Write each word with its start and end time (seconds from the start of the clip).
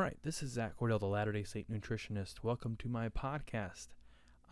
All 0.00 0.04
right, 0.06 0.16
this 0.22 0.42
is 0.42 0.52
Zach 0.52 0.78
Cordell, 0.78 0.98
the 0.98 1.04
Latter 1.04 1.30
day 1.30 1.44
Saint 1.44 1.70
nutritionist. 1.70 2.42
Welcome 2.42 2.74
to 2.76 2.88
my 2.88 3.10
podcast. 3.10 3.88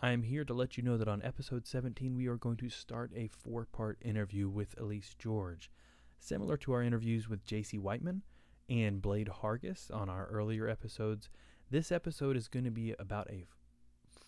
I 0.02 0.10
am 0.10 0.24
here 0.24 0.44
to 0.44 0.52
let 0.52 0.76
you 0.76 0.82
know 0.82 0.98
that 0.98 1.08
on 1.08 1.22
episode 1.22 1.66
17, 1.66 2.14
we 2.14 2.26
are 2.26 2.36
going 2.36 2.58
to 2.58 2.68
start 2.68 3.12
a 3.16 3.28
four 3.28 3.64
part 3.64 3.96
interview 4.02 4.50
with 4.50 4.76
Elyse 4.76 5.16
George. 5.16 5.70
Similar 6.18 6.58
to 6.58 6.72
our 6.72 6.82
interviews 6.82 7.30
with 7.30 7.46
JC 7.46 7.78
Whiteman 7.78 8.24
and 8.68 9.00
Blade 9.00 9.30
Hargis 9.40 9.90
on 9.90 10.10
our 10.10 10.26
earlier 10.26 10.68
episodes, 10.68 11.30
this 11.70 11.90
episode 11.90 12.36
is 12.36 12.48
going 12.48 12.66
to 12.66 12.70
be 12.70 12.94
about 12.98 13.30
a 13.30 13.46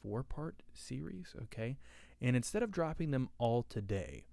four 0.02 0.22
part 0.22 0.62
series, 0.72 1.36
okay? 1.42 1.76
And 2.22 2.34
instead 2.34 2.62
of 2.62 2.70
dropping 2.70 3.10
them 3.10 3.28
all 3.36 3.62
today, 3.62 4.24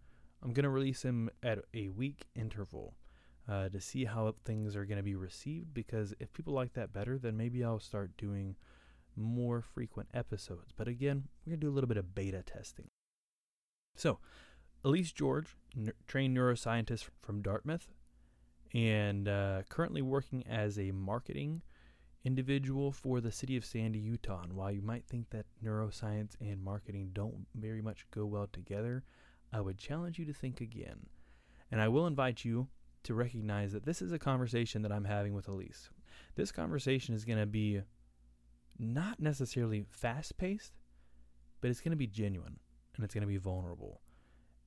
I'm 0.42 0.54
going 0.54 0.64
to 0.64 0.70
release 0.70 1.02
them 1.02 1.32
at 1.44 1.60
a 1.74 1.90
week 1.90 2.28
interval 2.34 2.94
uh, 3.50 3.70
to 3.70 3.80
see 3.80 4.06
how 4.06 4.34
things 4.46 4.76
are 4.76 4.86
going 4.86 4.98
to 4.98 5.04
be 5.04 5.16
received. 5.16 5.74
Because 5.74 6.14
if 6.20 6.34
people 6.34 6.54
like 6.54 6.74
that 6.74 6.94
better, 6.94 7.18
then 7.18 7.38
maybe 7.38 7.64
I'll 7.64 7.80
start 7.80 8.18
doing 8.18 8.56
more 9.16 9.62
frequent 9.62 10.10
episodes. 10.14 10.72
But 10.76 10.88
again, 10.88 11.24
we're 11.46 11.52
going 11.52 11.60
to 11.60 11.66
do 11.66 11.72
a 11.72 11.74
little 11.76 11.88
bit 11.88 11.98
of 11.98 12.14
beta 12.14 12.44
testing. 12.44 12.88
So, 13.96 14.20
Elyse 14.86 15.14
George, 15.14 15.56
n- 15.76 15.92
trained 16.08 16.38
neuroscientist 16.38 17.10
from 17.22 17.42
Dartmouth, 17.42 17.88
and 18.74 19.28
uh, 19.28 19.64
currently 19.70 20.02
working 20.02 20.46
as 20.48 20.78
a 20.78 20.92
marketing 20.92 21.62
individual 22.24 22.92
for 22.92 23.22
the 23.22 23.32
city 23.32 23.58
of 23.58 23.66
Sandy, 23.66 24.00
Utah. 24.00 24.44
And 24.44 24.54
while 24.54 24.72
you 24.72 24.82
might 24.82 25.06
think 25.08 25.30
that 25.30 25.46
neuroscience 25.64 26.36
and 26.40 26.62
marketing 26.62 27.12
don't 27.14 27.48
very 27.56 27.82
much 27.82 28.06
go 28.12 28.26
well 28.26 28.48
together, 28.52 29.04
I 29.52 29.62
would 29.62 29.78
challenge 29.78 30.20
you 30.20 30.26
to 30.26 30.34
think 30.34 30.62
again. 30.62 31.08
And 31.72 31.82
I 31.82 31.88
will 31.88 32.06
invite 32.06 32.46
you 32.46 32.68
to 33.04 33.14
recognize 33.14 33.72
that 33.74 33.86
this 33.86 34.02
is 34.02 34.12
a 34.12 34.20
conversation 34.20 34.82
that 34.82 34.92
I'm 34.92 35.06
having 35.06 35.34
with 35.34 35.48
Elyse. 35.48 35.90
This 36.36 36.52
conversation 36.52 37.16
is 37.16 37.26
going 37.26 37.40
to 37.40 37.46
be 37.46 37.82
not 38.78 39.20
necessarily 39.20 39.86
fast 39.90 40.38
paced, 40.38 40.74
but 41.62 41.70
it's 41.70 41.82
going 41.82 41.92
to 41.92 41.98
be 41.98 42.08
genuine 42.08 42.60
and 42.96 43.04
it's 43.04 43.14
going 43.14 43.22
to 43.22 43.28
be 43.28 43.38
vulnerable. 43.38 44.02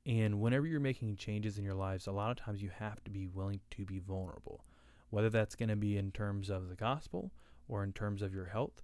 And 0.06 0.40
whenever 0.40 0.66
you're 0.66 0.80
making 0.80 1.16
changes 1.16 1.58
in 1.58 1.64
your 1.64 1.74
lives, 1.74 2.06
a 2.06 2.12
lot 2.12 2.30
of 2.30 2.38
times 2.38 2.62
you 2.62 2.70
have 2.78 3.02
to 3.04 3.10
be 3.10 3.26
willing 3.26 3.60
to 3.72 3.84
be 3.84 3.98
vulnerable. 3.98 4.64
Whether 5.10 5.30
that's 5.30 5.56
going 5.56 5.68
to 5.68 5.76
be 5.76 5.98
in 5.98 6.12
terms 6.12 6.50
of 6.50 6.68
the 6.68 6.76
gospel 6.76 7.32
or 7.68 7.84
in 7.84 7.92
terms 7.92 8.22
of 8.22 8.32
your 8.32 8.46
health, 8.46 8.82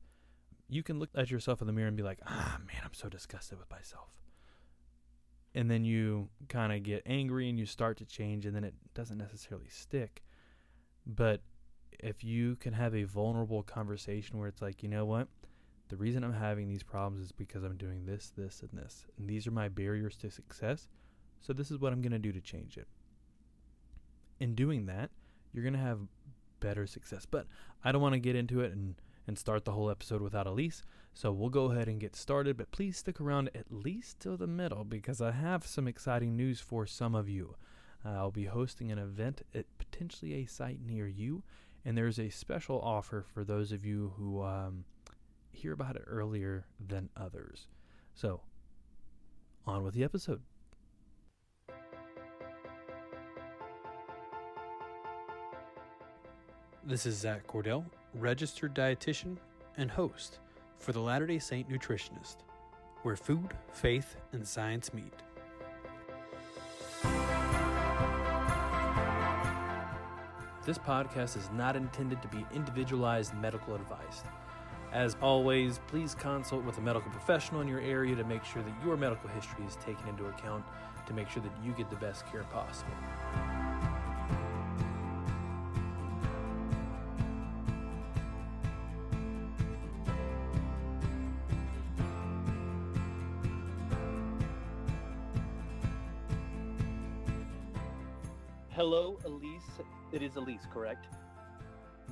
you 0.68 0.82
can 0.82 0.98
look 0.98 1.10
at 1.14 1.30
yourself 1.30 1.60
in 1.60 1.66
the 1.66 1.72
mirror 1.72 1.88
and 1.88 1.96
be 1.96 2.02
like, 2.02 2.18
ah, 2.26 2.58
man, 2.66 2.82
I'm 2.84 2.94
so 2.94 3.08
disgusted 3.08 3.58
with 3.58 3.70
myself 3.70 4.08
and 5.56 5.70
then 5.70 5.84
you 5.84 6.28
kind 6.48 6.70
of 6.70 6.82
get 6.82 7.02
angry 7.06 7.48
and 7.48 7.58
you 7.58 7.64
start 7.64 7.96
to 7.96 8.04
change 8.04 8.44
and 8.44 8.54
then 8.54 8.62
it 8.62 8.74
doesn't 8.94 9.16
necessarily 9.16 9.68
stick. 9.70 10.22
But 11.06 11.40
if 11.98 12.22
you 12.22 12.56
can 12.56 12.74
have 12.74 12.94
a 12.94 13.04
vulnerable 13.04 13.62
conversation 13.62 14.38
where 14.38 14.48
it's 14.48 14.60
like 14.60 14.82
you 14.82 14.88
know 14.88 15.06
what? 15.06 15.28
The 15.88 15.96
reason 15.96 16.24
i'm 16.24 16.32
having 16.32 16.68
these 16.68 16.82
problems 16.82 17.24
is 17.24 17.32
because 17.32 17.62
i'm 17.62 17.76
doing 17.76 18.04
this 18.04 18.32
this 18.36 18.60
and 18.60 18.78
this 18.78 19.06
and 19.18 19.28
these 19.28 19.46
are 19.46 19.52
my 19.52 19.68
barriers 19.68 20.16
to 20.16 20.30
success 20.32 20.88
so 21.40 21.52
this 21.52 21.70
is 21.70 21.78
what 21.78 21.92
i'm 21.92 22.02
going 22.02 22.10
to 22.10 22.18
do 22.18 22.32
to 22.32 22.40
change 22.40 22.76
it. 22.76 22.88
In 24.40 24.56
doing 24.56 24.86
that 24.86 25.10
you're 25.52 25.62
going 25.62 25.74
to 25.74 25.78
have 25.78 26.00
better 26.58 26.86
success. 26.88 27.24
But 27.24 27.46
i 27.84 27.92
don't 27.92 28.02
want 28.02 28.14
to 28.14 28.18
get 28.18 28.34
into 28.34 28.60
it 28.62 28.72
and 28.72 28.96
and 29.26 29.38
start 29.38 29.64
the 29.64 29.72
whole 29.72 29.90
episode 29.90 30.22
without 30.22 30.46
Elyse. 30.46 30.82
So 31.14 31.32
we'll 31.32 31.50
go 31.50 31.70
ahead 31.70 31.88
and 31.88 32.00
get 32.00 32.14
started, 32.14 32.56
but 32.56 32.70
please 32.70 32.98
stick 32.98 33.20
around 33.20 33.50
at 33.54 33.72
least 33.72 34.20
till 34.20 34.36
the 34.36 34.46
middle 34.46 34.84
because 34.84 35.20
I 35.20 35.32
have 35.32 35.66
some 35.66 35.88
exciting 35.88 36.36
news 36.36 36.60
for 36.60 36.86
some 36.86 37.14
of 37.14 37.28
you. 37.28 37.56
Uh, 38.04 38.10
I'll 38.10 38.30
be 38.30 38.44
hosting 38.44 38.92
an 38.92 38.98
event 38.98 39.42
at 39.54 39.66
potentially 39.78 40.34
a 40.34 40.46
site 40.46 40.80
near 40.80 41.08
you, 41.08 41.42
and 41.84 41.96
there's 41.96 42.18
a 42.18 42.28
special 42.28 42.80
offer 42.80 43.24
for 43.32 43.44
those 43.44 43.72
of 43.72 43.84
you 43.84 44.12
who 44.16 44.42
um, 44.42 44.84
hear 45.50 45.72
about 45.72 45.96
it 45.96 46.04
earlier 46.06 46.66
than 46.78 47.08
others. 47.16 47.66
So, 48.14 48.42
on 49.66 49.82
with 49.82 49.94
the 49.94 50.04
episode. 50.04 50.42
This 56.84 57.04
is 57.04 57.16
Zach 57.16 57.46
Cordell, 57.48 57.84
registered 58.20 58.74
dietitian 58.74 59.36
and 59.76 59.90
host 59.90 60.38
for 60.78 60.92
the 60.92 61.00
Latter 61.00 61.26
day 61.26 61.38
Saint 61.38 61.68
Nutritionist, 61.68 62.36
where 63.02 63.16
food, 63.16 63.54
faith, 63.72 64.16
and 64.32 64.46
science 64.46 64.92
meet. 64.94 65.12
This 70.64 70.78
podcast 70.78 71.36
is 71.36 71.48
not 71.54 71.76
intended 71.76 72.20
to 72.22 72.28
be 72.28 72.44
individualized 72.52 73.34
medical 73.34 73.74
advice. 73.74 74.24
As 74.92 75.16
always, 75.20 75.80
please 75.86 76.14
consult 76.14 76.64
with 76.64 76.78
a 76.78 76.80
medical 76.80 77.10
professional 77.10 77.60
in 77.60 77.68
your 77.68 77.80
area 77.80 78.16
to 78.16 78.24
make 78.24 78.44
sure 78.44 78.62
that 78.62 78.74
your 78.84 78.96
medical 78.96 79.28
history 79.28 79.64
is 79.66 79.76
taken 79.76 80.08
into 80.08 80.26
account 80.26 80.64
to 81.06 81.12
make 81.12 81.28
sure 81.28 81.42
that 81.42 81.52
you 81.64 81.72
get 81.72 81.88
the 81.90 81.96
best 81.96 82.26
care 82.32 82.44
possible. 82.44 82.92
Elyse, 100.36 100.70
correct? 100.72 101.06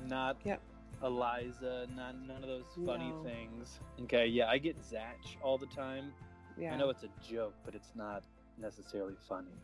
Not 0.07 0.37
Yep. 0.43 0.61
Eliza. 1.03 1.87
Not 1.95 2.15
none 2.19 2.43
of 2.43 2.49
those 2.49 2.77
funny 2.85 3.11
No. 3.11 3.23
things. 3.23 3.79
Okay, 4.03 4.27
yeah, 4.27 4.47
I 4.49 4.57
get 4.57 4.77
Zach 4.83 5.19
all 5.41 5.57
the 5.57 5.67
time. 5.67 6.13
Yeah. 6.57 6.73
I 6.73 6.77
know 6.77 6.89
it's 6.89 7.03
a 7.03 7.09
joke, 7.21 7.55
but 7.65 7.75
it's 7.75 7.95
not 7.95 8.23
necessarily 8.57 9.15
funny. 9.27 9.63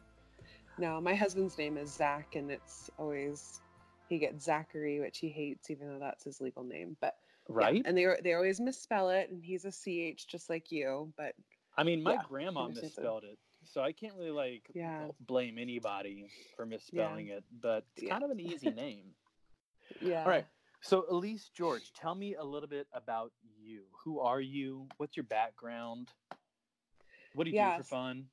No, 0.77 0.99
my 1.01 1.15
husband's 1.15 1.57
name 1.57 1.77
is 1.77 1.93
Zach, 1.93 2.35
and 2.35 2.51
it's 2.51 2.89
always 2.97 3.61
he 4.07 4.19
gets 4.19 4.43
Zachary, 4.43 4.99
which 4.99 5.19
he 5.19 5.29
hates, 5.29 5.69
even 5.69 5.87
though 5.87 5.99
that's 5.99 6.23
his 6.23 6.41
legal 6.41 6.63
name. 6.63 6.97
But 6.99 7.15
yeah, 7.57 7.69
Right? 7.69 7.85
and 7.85 7.97
they 7.97 8.05
they 8.23 8.33
always 8.33 8.59
misspell 8.59 9.09
it, 9.09 9.29
and 9.29 9.43
he's 9.43 9.65
a 9.65 9.71
ch 9.71 10.27
just 10.27 10.49
like 10.49 10.71
you. 10.71 11.13
But 11.17 11.35
I 11.77 11.83
mean, 11.83 12.01
my 12.03 12.13
Yeah, 12.13 12.21
grandma 12.23 12.67
misspelled 12.67 13.23
it, 13.23 13.37
so 13.63 13.81
I 13.81 13.91
can't 13.91 14.15
really 14.15 14.31
like 14.31 14.69
Yeah. 14.73 15.07
blame 15.19 15.57
anybody 15.57 16.25
for 16.55 16.65
misspelling 16.65 17.27
it. 17.27 17.43
But 17.61 17.85
it's 17.95 18.03
Yeah. 18.03 18.11
kind 18.13 18.23
of 18.23 18.31
an 18.31 18.39
easy 18.39 18.71
name. 18.71 19.15
yeah, 20.01 20.23
All 20.23 20.29
right. 20.29 20.45
So, 20.83 21.03
Elyse 21.11 21.51
George, 21.53 21.93
tell 21.93 22.15
me 22.15 22.35
a 22.35 22.43
little 22.43 22.67
bit 22.69 22.87
about 22.91 23.31
you. 23.59 23.83
Who 24.03 24.19
are 24.19 24.41
you? 24.41 24.87
What's 24.97 25.15
your 25.15 25.25
background? 25.25 26.09
What 27.35 27.43
do 27.45 27.51
you 27.51 27.55
do 27.57 27.71
for 27.77 27.83
fun? 27.83 28.25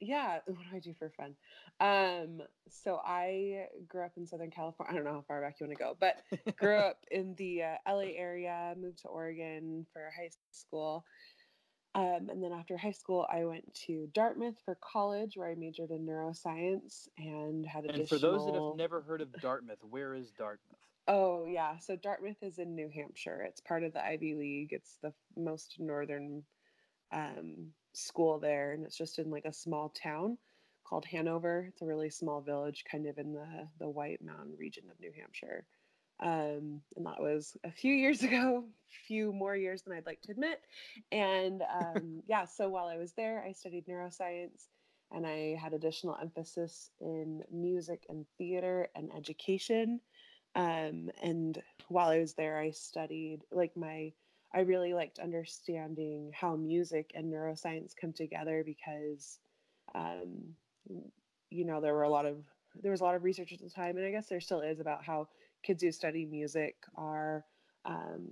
yeah. 0.00 0.40
What 0.46 0.58
do 0.70 0.76
I 0.76 0.80
do 0.80 0.92
for 0.98 1.10
fun? 1.10 1.36
Um, 1.80 2.42
so 2.68 3.00
I 3.04 3.66
grew 3.88 4.04
up 4.04 4.12
in 4.16 4.26
Southern 4.26 4.50
California. 4.50 4.92
I 4.92 4.96
don't 4.96 5.04
know 5.04 5.12
how 5.14 5.24
far 5.26 5.40
back 5.40 5.60
you 5.60 5.66
want 5.66 5.78
to 5.78 5.82
go, 5.84 5.96
but 5.98 6.16
grew 6.56 6.76
up 6.78 7.04
in 7.10 7.34
the 7.36 7.62
uh, 7.62 7.76
LA 7.88 8.10
area, 8.16 8.74
moved 8.76 8.98
to 9.02 9.08
Oregon 9.08 9.86
for 9.92 10.10
high 10.16 10.30
school. 10.50 11.04
Um, 11.96 12.28
and 12.28 12.42
then 12.42 12.52
after 12.52 12.76
high 12.76 12.90
school, 12.90 13.24
I 13.32 13.44
went 13.44 13.72
to 13.86 14.08
Dartmouth 14.12 14.56
for 14.64 14.76
college, 14.80 15.36
where 15.36 15.48
I 15.48 15.54
majored 15.54 15.90
in 15.90 16.04
neuroscience 16.04 17.08
and 17.16 17.64
had 17.64 17.84
additional. 17.84 18.00
And 18.00 18.08
for 18.08 18.18
those 18.18 18.46
that 18.46 18.54
have 18.54 18.76
never 18.76 19.00
heard 19.00 19.20
of 19.20 19.32
Dartmouth, 19.40 19.78
where 19.88 20.14
is 20.14 20.32
Dartmouth? 20.32 20.78
Oh 21.06 21.44
yeah, 21.44 21.78
so 21.78 21.96
Dartmouth 21.96 22.42
is 22.42 22.58
in 22.58 22.74
New 22.74 22.88
Hampshire. 22.88 23.42
It's 23.42 23.60
part 23.60 23.84
of 23.84 23.92
the 23.92 24.04
Ivy 24.04 24.34
League. 24.34 24.72
It's 24.72 24.96
the 25.02 25.12
most 25.36 25.76
northern 25.78 26.42
um, 27.12 27.68
school 27.92 28.40
there, 28.40 28.72
and 28.72 28.84
it's 28.84 28.96
just 28.96 29.18
in 29.18 29.30
like 29.30 29.44
a 29.44 29.52
small 29.52 29.90
town 29.90 30.38
called 30.82 31.04
Hanover. 31.04 31.66
It's 31.68 31.82
a 31.82 31.86
really 31.86 32.10
small 32.10 32.40
village, 32.40 32.84
kind 32.90 33.06
of 33.06 33.18
in 33.18 33.34
the 33.34 33.68
the 33.78 33.88
White 33.88 34.22
Mountain 34.22 34.56
region 34.58 34.84
of 34.90 34.98
New 34.98 35.12
Hampshire. 35.16 35.66
Um, 36.20 36.80
and 36.96 37.06
that 37.06 37.20
was 37.20 37.56
a 37.64 37.70
few 37.70 37.92
years 37.94 38.22
ago, 38.24 38.64
few 39.06 39.32
more 39.32 39.56
years 39.56 39.82
than 39.82 39.94
I'd 39.94 40.06
like 40.06 40.22
to 40.22 40.32
admit. 40.32 40.60
And 41.12 41.62
um, 41.72 42.22
yeah, 42.26 42.44
so 42.44 42.68
while 42.68 42.86
I 42.86 42.96
was 42.96 43.12
there, 43.12 43.44
I 43.46 43.52
studied 43.52 43.86
neuroscience 43.86 44.68
and 45.10 45.26
I 45.26 45.56
had 45.60 45.72
additional 45.72 46.16
emphasis 46.20 46.90
in 47.00 47.42
music 47.50 48.04
and 48.08 48.26
theater 48.38 48.88
and 48.96 49.10
education. 49.16 50.00
Um, 50.56 51.10
and 51.22 51.60
while 51.88 52.08
I 52.08 52.18
was 52.18 52.34
there, 52.34 52.58
I 52.58 52.70
studied 52.70 53.40
like 53.50 53.76
my, 53.76 54.12
I 54.54 54.60
really 54.60 54.94
liked 54.94 55.18
understanding 55.18 56.32
how 56.34 56.56
music 56.56 57.10
and 57.14 57.32
neuroscience 57.32 57.94
come 58.00 58.12
together 58.12 58.62
because, 58.64 59.40
um, 59.94 60.54
you 61.50 61.64
know, 61.64 61.80
there 61.80 61.94
were 61.94 62.04
a 62.04 62.10
lot 62.10 62.26
of, 62.26 62.44
there 62.80 62.92
was 62.92 63.00
a 63.00 63.04
lot 63.04 63.14
of 63.14 63.24
research 63.24 63.52
at 63.52 63.60
the 63.60 63.70
time, 63.70 63.96
and 63.96 64.06
I 64.06 64.10
guess 64.10 64.28
there 64.28 64.40
still 64.40 64.60
is 64.60 64.80
about 64.80 65.04
how 65.04 65.28
kids 65.64 65.82
who 65.82 65.90
study 65.90 66.24
music 66.24 66.76
are, 66.96 67.44
um, 67.84 68.28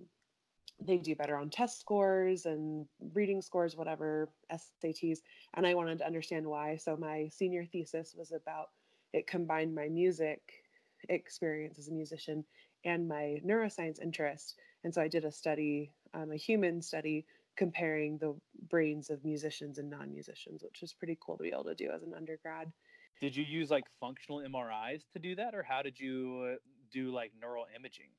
they 0.80 0.98
do 0.98 1.14
better 1.14 1.36
on 1.36 1.50
test 1.50 1.80
scores 1.80 2.46
and 2.46 2.86
reading 3.12 3.40
scores, 3.40 3.76
whatever, 3.76 4.28
SATs. 4.52 5.18
And 5.54 5.66
I 5.66 5.74
wanted 5.74 5.98
to 5.98 6.06
understand 6.06 6.46
why. 6.46 6.76
So 6.76 6.96
my 6.96 7.28
senior 7.32 7.64
thesis 7.64 8.14
was 8.16 8.32
about 8.32 8.68
it 9.12 9.26
combined 9.26 9.74
my 9.74 9.88
music 9.88 10.40
experience 11.08 11.78
as 11.78 11.88
a 11.88 11.92
musician 11.92 12.44
and 12.84 13.08
my 13.08 13.40
neuroscience 13.46 14.00
interest. 14.00 14.58
And 14.84 14.92
so 14.92 15.00
I 15.00 15.08
did 15.08 15.24
a 15.24 15.32
study, 15.32 15.92
um, 16.14 16.32
a 16.32 16.36
human 16.36 16.82
study, 16.82 17.26
comparing 17.56 18.18
the 18.18 18.34
brains 18.70 19.10
of 19.10 19.24
musicians 19.24 19.78
and 19.78 19.90
non 19.90 20.10
musicians, 20.12 20.62
which 20.62 20.80
was 20.80 20.94
pretty 20.94 21.18
cool 21.20 21.36
to 21.36 21.42
be 21.42 21.50
able 21.50 21.64
to 21.64 21.74
do 21.74 21.90
as 21.94 22.02
an 22.02 22.14
undergrad. 22.16 22.72
Did 23.20 23.36
you 23.36 23.44
use 23.44 23.70
like 23.70 23.84
functional 24.00 24.40
MRIs 24.40 25.02
to 25.12 25.18
do 25.18 25.36
that, 25.36 25.54
or 25.54 25.62
how 25.62 25.82
did 25.82 25.98
you 26.00 26.56
do 26.92 27.10
like 27.10 27.32
neural 27.40 27.66
imaging? 27.76 28.10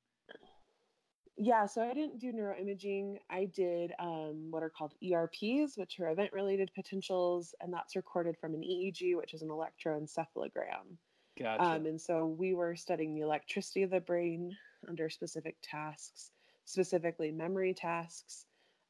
Yeah, 1.37 1.65
so 1.65 1.81
I 1.81 1.93
didn't 1.93 2.19
do 2.19 2.31
neuroimaging. 2.31 3.17
I 3.29 3.45
did 3.45 3.91
um, 3.97 4.47
what 4.51 4.61
are 4.61 4.69
called 4.69 4.93
ERPs, 5.03 5.77
which 5.77 5.99
are 5.99 6.11
event 6.11 6.31
related 6.31 6.69
potentials, 6.75 7.55
and 7.59 7.73
that's 7.73 7.95
recorded 7.95 8.37
from 8.39 8.53
an 8.53 8.61
EEG, 8.61 9.17
which 9.17 9.33
is 9.33 9.41
an 9.41 9.49
electroencephalogram. 9.49 10.97
Gotcha. 11.39 11.63
Um, 11.63 11.87
and 11.87 11.99
so 11.99 12.27
we 12.27 12.53
were 12.53 12.75
studying 12.75 13.15
the 13.15 13.21
electricity 13.21 13.81
of 13.81 13.89
the 13.89 13.99
brain 13.99 14.55
under 14.87 15.09
specific 15.09 15.55
tasks, 15.63 16.31
specifically 16.65 17.31
memory 17.31 17.73
tasks. 17.73 18.45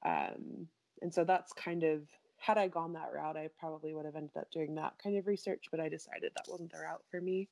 Um, 0.06 0.68
and 1.01 1.13
so 1.13 1.24
that's 1.24 1.53
kind 1.53 1.83
of, 1.83 2.01
had 2.38 2.57
I 2.57 2.68
gone 2.68 2.91
that 2.94 3.13
route, 3.13 3.38
I 3.38 3.47
probably 3.57 3.94
would 3.94 4.06
have 4.06 4.18
ended 4.18 4.35
up 4.38 4.51
doing 4.51 4.75
that 4.75 4.95
kind 5.01 5.18
of 5.18 5.27
research, 5.27 5.68
but 5.71 5.80
I 5.80 5.88
decided 5.88 6.33
that 6.35 6.51
wasn't 6.51 6.74
the 6.74 6.80
route 6.80 7.03
for 7.09 7.21
me. 7.21 7.47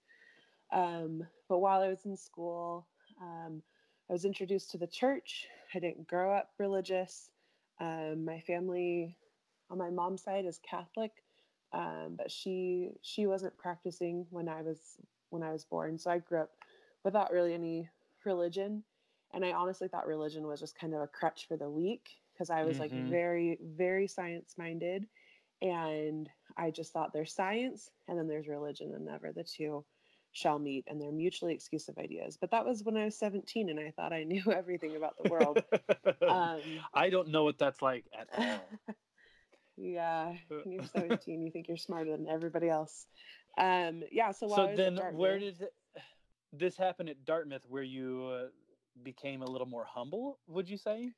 Um, 0.72 1.26
but 1.50 1.60
while 1.60 1.82
I 1.82 1.90
was 1.90 2.06
in 2.06 2.16
school, 2.16 2.88
um, 3.22 3.62
I 4.10 4.14
was 4.14 4.26
introduced 4.26 4.72
to 4.72 4.78
the 4.78 4.88
church. 4.88 5.48
I 5.74 5.80
didn't 5.80 6.08
grow 6.08 6.34
up 6.34 6.50
religious. 6.58 7.30
Um, 7.80 8.26
my 8.26 8.40
family 8.42 9.18
on 9.70 9.78
my 9.78 9.90
mom's 9.90 10.24
side 10.24 10.46
is 10.46 10.60
Catholic, 10.70 11.12
um, 11.74 12.16
but 12.18 12.30
she 12.30 12.90
she 13.02 13.26
wasn't 13.26 13.58
practicing 13.58 14.26
when 14.30 14.48
I 14.48 14.62
was 14.62 14.98
when 15.30 15.44
I 15.44 15.52
was 15.52 15.64
born. 15.64 15.98
So 15.98 16.12
I 16.12 16.20
grew 16.20 16.42
up 16.42 16.52
without 17.04 17.32
really 17.32 17.54
any 17.54 17.90
religion, 18.26 18.84
and 19.34 19.46
I 19.46 19.54
honestly 19.54 19.88
thought 19.88 20.08
religion 20.08 20.46
was 20.46 20.60
just 20.60 20.78
kind 20.78 20.94
of 20.94 21.02
a 21.02 21.08
crutch 21.08 21.48
for 21.48 21.58
the 21.58 21.70
weak 21.70 22.10
because 22.34 22.50
I 22.50 22.64
was 22.64 22.78
mm-hmm. 22.78 22.96
like 22.96 23.10
very 23.10 23.58
very 23.76 24.08
science 24.08 24.56
minded, 24.58 25.08
and 25.62 26.30
I 26.58 26.70
just 26.70 26.92
thought 26.92 27.14
there's 27.14 27.34
science 27.34 27.90
and 28.08 28.18
then 28.18 28.28
there's 28.28 28.48
religion, 28.48 28.94
and 28.94 29.06
never 29.06 29.32
the 29.32 29.44
two 29.44 29.86
shall 30.32 30.60
meet 30.60 30.86
and 30.88 31.02
they're 31.02 31.12
mutually 31.12 31.54
exclusive 31.54 31.98
ideas 31.98 32.38
but 32.40 32.52
that 32.52 32.66
was 32.66 32.84
when 32.84 32.96
i 32.96 33.06
was 33.06 33.18
17 33.18 33.70
and 33.70 33.80
i 33.80 33.92
thought 33.92 34.14
i 34.14 34.24
knew 34.32 34.44
everything 34.54 34.96
about 34.96 35.16
the 35.22 35.30
world. 35.30 35.62
Um, 36.28 36.62
i 36.94 37.10
don't 37.10 37.30
know 37.30 37.44
what 37.44 37.58
that's 37.58 37.82
like 37.82 38.06
at 38.18 38.28
all. 38.38 38.96
Yeah 39.78 40.36
when 40.48 40.72
you're 40.72 40.84
17 40.84 41.42
you 41.42 41.52
think 41.52 41.68
you're 41.68 41.78
smarter 41.78 42.12
than 42.16 42.28
everybody 42.30 42.70
else. 42.70 43.08
Um, 43.58 44.04
yeah 44.12 44.32
so 44.32 44.48
so 44.48 44.74
then 44.76 44.98
where 45.14 45.40
did 45.40 45.66
this 46.54 46.78
happen 46.78 47.10
at 47.10 47.26
dartmouth 47.26 47.64
where 47.68 47.84
you 47.84 48.30
uh, 48.32 48.48
became 49.04 49.42
a 49.42 49.46
little 49.50 49.68
more 49.68 49.86
humble 49.86 50.40
would 50.48 50.70
you 50.70 50.78
say? 50.78 51.12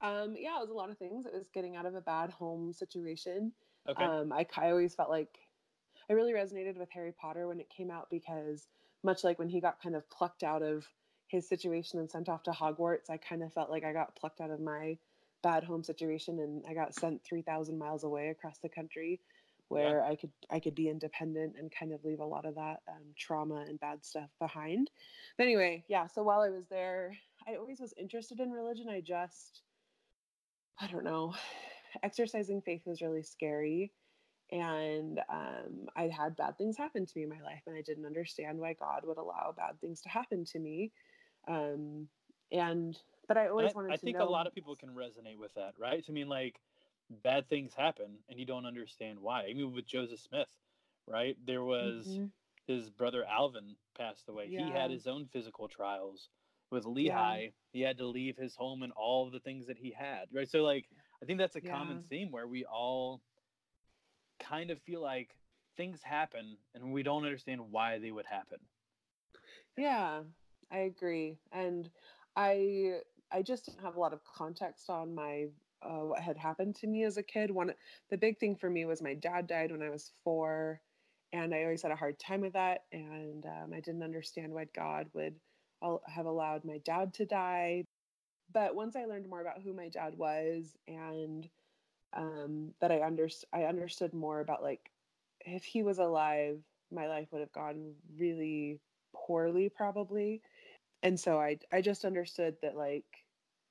Um, 0.00 0.34
yeah 0.38 0.56
it 0.56 0.60
was 0.60 0.70
a 0.70 0.74
lot 0.74 0.90
of 0.90 0.98
things. 0.98 1.26
It 1.26 1.34
was 1.34 1.48
getting 1.52 1.76
out 1.76 1.86
of 1.86 1.94
a 1.94 2.00
bad 2.00 2.30
home 2.30 2.72
situation. 2.72 3.52
Okay. 3.88 4.04
um, 4.04 4.32
I, 4.32 4.46
I 4.56 4.70
always 4.70 4.94
felt 4.94 5.10
like 5.10 5.38
I 6.08 6.12
really 6.12 6.32
resonated 6.32 6.76
with 6.76 6.90
Harry 6.90 7.12
Potter 7.12 7.48
when 7.48 7.60
it 7.60 7.70
came 7.70 7.90
out 7.90 8.08
because 8.10 8.68
much 9.02 9.24
like 9.24 9.38
when 9.38 9.48
he 9.48 9.60
got 9.60 9.82
kind 9.82 9.94
of 9.94 10.08
plucked 10.10 10.42
out 10.42 10.62
of 10.62 10.86
his 11.28 11.48
situation 11.48 11.98
and 11.98 12.10
sent 12.10 12.28
off 12.28 12.42
to 12.44 12.50
Hogwarts, 12.50 13.10
I 13.10 13.16
kind 13.16 13.42
of 13.42 13.52
felt 13.52 13.70
like 13.70 13.84
I 13.84 13.92
got 13.92 14.16
plucked 14.16 14.40
out 14.40 14.50
of 14.50 14.60
my 14.60 14.98
bad 15.42 15.64
home 15.64 15.84
situation 15.84 16.40
and 16.40 16.64
I 16.68 16.74
got 16.74 16.94
sent 16.94 17.22
3000 17.24 17.78
miles 17.78 18.04
away 18.04 18.28
across 18.28 18.58
the 18.58 18.68
country 18.68 19.20
where 19.68 19.98
yeah. 19.98 20.10
I 20.10 20.16
could 20.16 20.30
I 20.50 20.60
could 20.60 20.74
be 20.74 20.88
independent 20.88 21.56
and 21.58 21.72
kind 21.72 21.92
of 21.92 22.04
leave 22.04 22.20
a 22.20 22.24
lot 22.24 22.44
of 22.44 22.54
that 22.54 22.82
um, 22.88 23.02
trauma 23.16 23.64
and 23.68 23.80
bad 23.80 24.04
stuff 24.04 24.30
behind. 24.38 24.90
But 25.36 25.44
anyway, 25.44 25.84
yeah. 25.88 26.06
So 26.06 26.22
while 26.22 26.40
I 26.40 26.50
was 26.50 26.66
there, 26.70 27.16
I 27.48 27.56
always 27.56 27.80
was 27.80 27.94
interested 27.98 28.40
in 28.40 28.50
religion. 28.50 28.88
I 28.88 29.00
just 29.00 29.62
I 30.78 30.86
don't 30.86 31.04
know, 31.04 31.34
exercising 32.02 32.62
faith 32.62 32.82
was 32.86 33.02
really 33.02 33.22
scary, 33.22 33.92
and 34.50 35.20
um, 35.28 35.88
I'd 35.96 36.12
had 36.12 36.36
bad 36.36 36.58
things 36.58 36.76
happen 36.76 37.06
to 37.06 37.12
me 37.16 37.24
in 37.24 37.28
my 37.28 37.40
life, 37.42 37.62
and 37.66 37.76
I 37.76 37.82
didn't 37.82 38.06
understand 38.06 38.58
why 38.58 38.74
God 38.74 39.02
would 39.04 39.18
allow 39.18 39.54
bad 39.56 39.80
things 39.80 40.00
to 40.02 40.08
happen 40.08 40.44
to 40.46 40.58
me. 40.58 40.92
Um, 41.48 42.08
and 42.52 42.96
but 43.26 43.36
I 43.36 43.48
always 43.48 43.72
I, 43.72 43.74
wanted 43.74 43.92
I 43.92 43.96
to. 43.96 44.00
think 44.00 44.18
know... 44.18 44.28
a 44.28 44.30
lot 44.30 44.46
of 44.46 44.54
people 44.54 44.76
can 44.76 44.90
resonate 44.90 45.38
with 45.38 45.54
that, 45.54 45.74
right? 45.78 46.04
I 46.08 46.12
mean, 46.12 46.28
like 46.28 46.60
bad 47.22 47.48
things 47.48 47.72
happen, 47.74 48.18
and 48.28 48.38
you 48.38 48.46
don't 48.46 48.66
understand 48.66 49.18
why. 49.20 49.42
I 49.42 49.54
mean, 49.54 49.72
with 49.72 49.86
Joseph 49.86 50.20
Smith, 50.20 50.48
right? 51.06 51.36
There 51.46 51.64
was 51.64 52.06
mm-hmm. 52.06 52.26
his 52.66 52.90
brother 52.90 53.24
Alvin 53.24 53.76
passed 53.96 54.28
away. 54.28 54.46
Yeah. 54.48 54.66
He 54.66 54.72
had 54.72 54.90
his 54.90 55.06
own 55.06 55.26
physical 55.32 55.68
trials. 55.68 56.28
With 56.70 56.84
Lehi, 56.84 57.04
yeah. 57.06 57.46
he 57.72 57.82
had 57.82 57.98
to 57.98 58.06
leave 58.06 58.36
his 58.36 58.56
home 58.56 58.82
and 58.82 58.92
all 58.96 59.26
of 59.26 59.32
the 59.32 59.38
things 59.38 59.66
that 59.66 59.76
he 59.76 59.94
had, 59.96 60.24
right? 60.32 60.50
So, 60.50 60.62
like, 60.64 60.86
I 61.22 61.26
think 61.26 61.38
that's 61.38 61.54
a 61.54 61.60
yeah. 61.62 61.70
common 61.70 62.02
theme 62.08 62.32
where 62.32 62.48
we 62.48 62.64
all 62.64 63.20
kind 64.48 64.70
of 64.70 64.80
feel 64.82 65.00
like 65.00 65.36
things 65.76 66.02
happen 66.02 66.56
and 66.74 66.92
we 66.92 67.02
don't 67.02 67.24
understand 67.24 67.60
why 67.70 67.98
they 67.98 68.10
would 68.10 68.26
happen. 68.26 68.58
Yeah, 69.76 70.20
I 70.70 70.78
agree. 70.78 71.38
And 71.52 71.90
I 72.36 73.00
I 73.32 73.42
just 73.42 73.66
didn't 73.66 73.82
have 73.82 73.96
a 73.96 74.00
lot 74.00 74.12
of 74.12 74.24
context 74.24 74.90
on 74.90 75.14
my 75.14 75.46
uh, 75.82 76.04
what 76.06 76.20
had 76.20 76.36
happened 76.36 76.76
to 76.76 76.86
me 76.86 77.04
as 77.04 77.16
a 77.16 77.22
kid. 77.22 77.50
One 77.50 77.74
the 78.10 78.18
big 78.18 78.38
thing 78.38 78.56
for 78.56 78.70
me 78.70 78.84
was 78.84 79.02
my 79.02 79.14
dad 79.14 79.46
died 79.46 79.72
when 79.72 79.82
I 79.82 79.90
was 79.90 80.12
four, 80.22 80.80
and 81.32 81.54
I 81.54 81.62
always 81.64 81.82
had 81.82 81.92
a 81.92 81.96
hard 81.96 82.18
time 82.18 82.40
with 82.40 82.52
that. 82.54 82.84
And 82.92 83.44
um, 83.46 83.72
I 83.74 83.80
didn't 83.80 84.02
understand 84.02 84.52
why 84.52 84.66
God 84.74 85.08
would 85.14 85.34
have 86.06 86.26
allowed 86.26 86.64
my 86.64 86.78
dad 86.78 87.12
to 87.14 87.26
die. 87.26 87.84
But 88.52 88.74
once 88.74 88.96
I 88.96 89.04
learned 89.04 89.28
more 89.28 89.40
about 89.40 89.62
who 89.62 89.72
my 89.72 89.88
dad 89.88 90.16
was 90.16 90.76
and 90.88 91.48
um, 92.16 92.72
that 92.80 92.92
I 92.92 93.00
understood 93.00 93.48
I 93.52 93.64
understood 93.64 94.14
more 94.14 94.40
about 94.40 94.62
like 94.62 94.90
if 95.40 95.64
he 95.64 95.82
was 95.82 95.98
alive, 95.98 96.60
my 96.90 97.08
life 97.08 97.28
would 97.32 97.40
have 97.40 97.52
gone 97.52 97.94
really 98.18 98.80
poorly 99.14 99.68
probably. 99.68 100.42
And 101.02 101.18
so 101.18 101.40
I 101.40 101.58
I 101.72 101.80
just 101.80 102.04
understood 102.04 102.56
that 102.62 102.76
like 102.76 103.04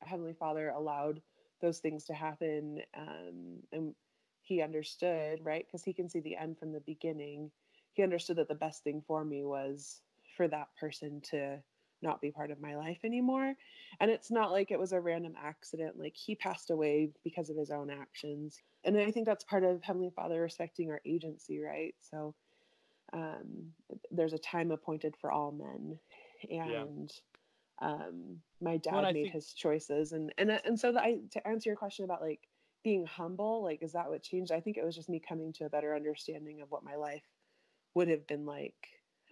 Heavenly 0.01 0.33
Father 0.33 0.69
allowed 0.69 1.21
those 1.61 1.79
things 1.79 2.05
to 2.05 2.13
happen 2.13 2.81
um, 2.97 3.59
and 3.71 3.95
he 4.41 4.61
understood, 4.61 5.39
right? 5.43 5.65
Because 5.65 5.83
he 5.83 5.93
can 5.93 6.09
see 6.09 6.19
the 6.19 6.35
end 6.35 6.57
from 6.59 6.73
the 6.73 6.81
beginning. 6.81 7.51
He 7.93 8.03
understood 8.03 8.37
that 8.37 8.49
the 8.49 8.55
best 8.55 8.83
thing 8.83 9.01
for 9.07 9.23
me 9.23 9.43
was 9.43 10.01
for 10.35 10.47
that 10.49 10.67
person 10.79 11.21
to 11.31 11.61
not 12.03 12.21
be 12.21 12.31
part 12.31 12.51
of 12.51 12.61
my 12.61 12.75
life 12.75 12.99
anymore. 13.03 13.55
And 13.99 14.11
it's 14.11 14.29
not 14.29 14.51
like 14.51 14.69
it 14.69 14.79
was 14.79 14.91
a 14.91 14.99
random 14.99 15.33
accident. 15.41 15.97
Like 15.97 16.15
he 16.15 16.35
passed 16.35 16.69
away 16.69 17.09
because 17.23 17.49
of 17.49 17.57
his 17.57 17.71
own 17.71 17.89
actions. 17.89 18.61
And 18.83 18.97
I 18.97 19.09
think 19.09 19.25
that's 19.25 19.43
part 19.43 19.63
of 19.63 19.81
Heavenly 19.81 20.11
Father 20.15 20.41
respecting 20.41 20.91
our 20.91 21.01
agency, 21.05 21.59
right? 21.59 21.95
So 22.01 22.35
um, 23.13 23.71
there's 24.11 24.33
a 24.33 24.37
time 24.37 24.71
appointed 24.71 25.15
for 25.19 25.31
all 25.31 25.51
men. 25.51 25.97
And 26.51 27.11
yeah. 27.81 27.87
um, 27.87 28.37
my 28.61 28.77
dad 28.77 28.93
well, 28.93 29.03
made 29.03 29.13
think... 29.13 29.33
his 29.33 29.53
choices. 29.53 30.11
And, 30.11 30.33
and, 30.37 30.51
and 30.51 30.79
so 30.79 30.95
I, 30.97 31.19
to 31.31 31.47
answer 31.47 31.69
your 31.69 31.77
question 31.77 32.05
about 32.05 32.21
like 32.21 32.41
being 32.83 33.05
humble, 33.05 33.63
like, 33.63 33.81
is 33.81 33.93
that 33.93 34.09
what 34.09 34.21
changed? 34.21 34.51
I 34.51 34.59
think 34.59 34.77
it 34.77 34.85
was 34.85 34.95
just 34.95 35.09
me 35.09 35.21
coming 35.27 35.53
to 35.53 35.65
a 35.65 35.69
better 35.69 35.95
understanding 35.95 36.61
of 36.61 36.69
what 36.69 36.83
my 36.83 36.95
life 36.95 37.23
would 37.95 38.09
have 38.09 38.27
been 38.27 38.45
like 38.45 38.75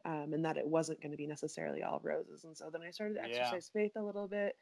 um, 0.05 0.33
and 0.33 0.43
that 0.45 0.57
it 0.57 0.67
wasn't 0.67 1.01
going 1.01 1.11
to 1.11 1.17
be 1.17 1.27
necessarily 1.27 1.83
all 1.83 1.99
roses. 2.03 2.43
And 2.43 2.55
so 2.55 2.69
then 2.71 2.81
I 2.81 2.91
started 2.91 3.15
to 3.15 3.23
exercise 3.23 3.69
yeah. 3.73 3.81
faith 3.81 3.91
a 3.95 4.01
little 4.01 4.27
bit. 4.27 4.55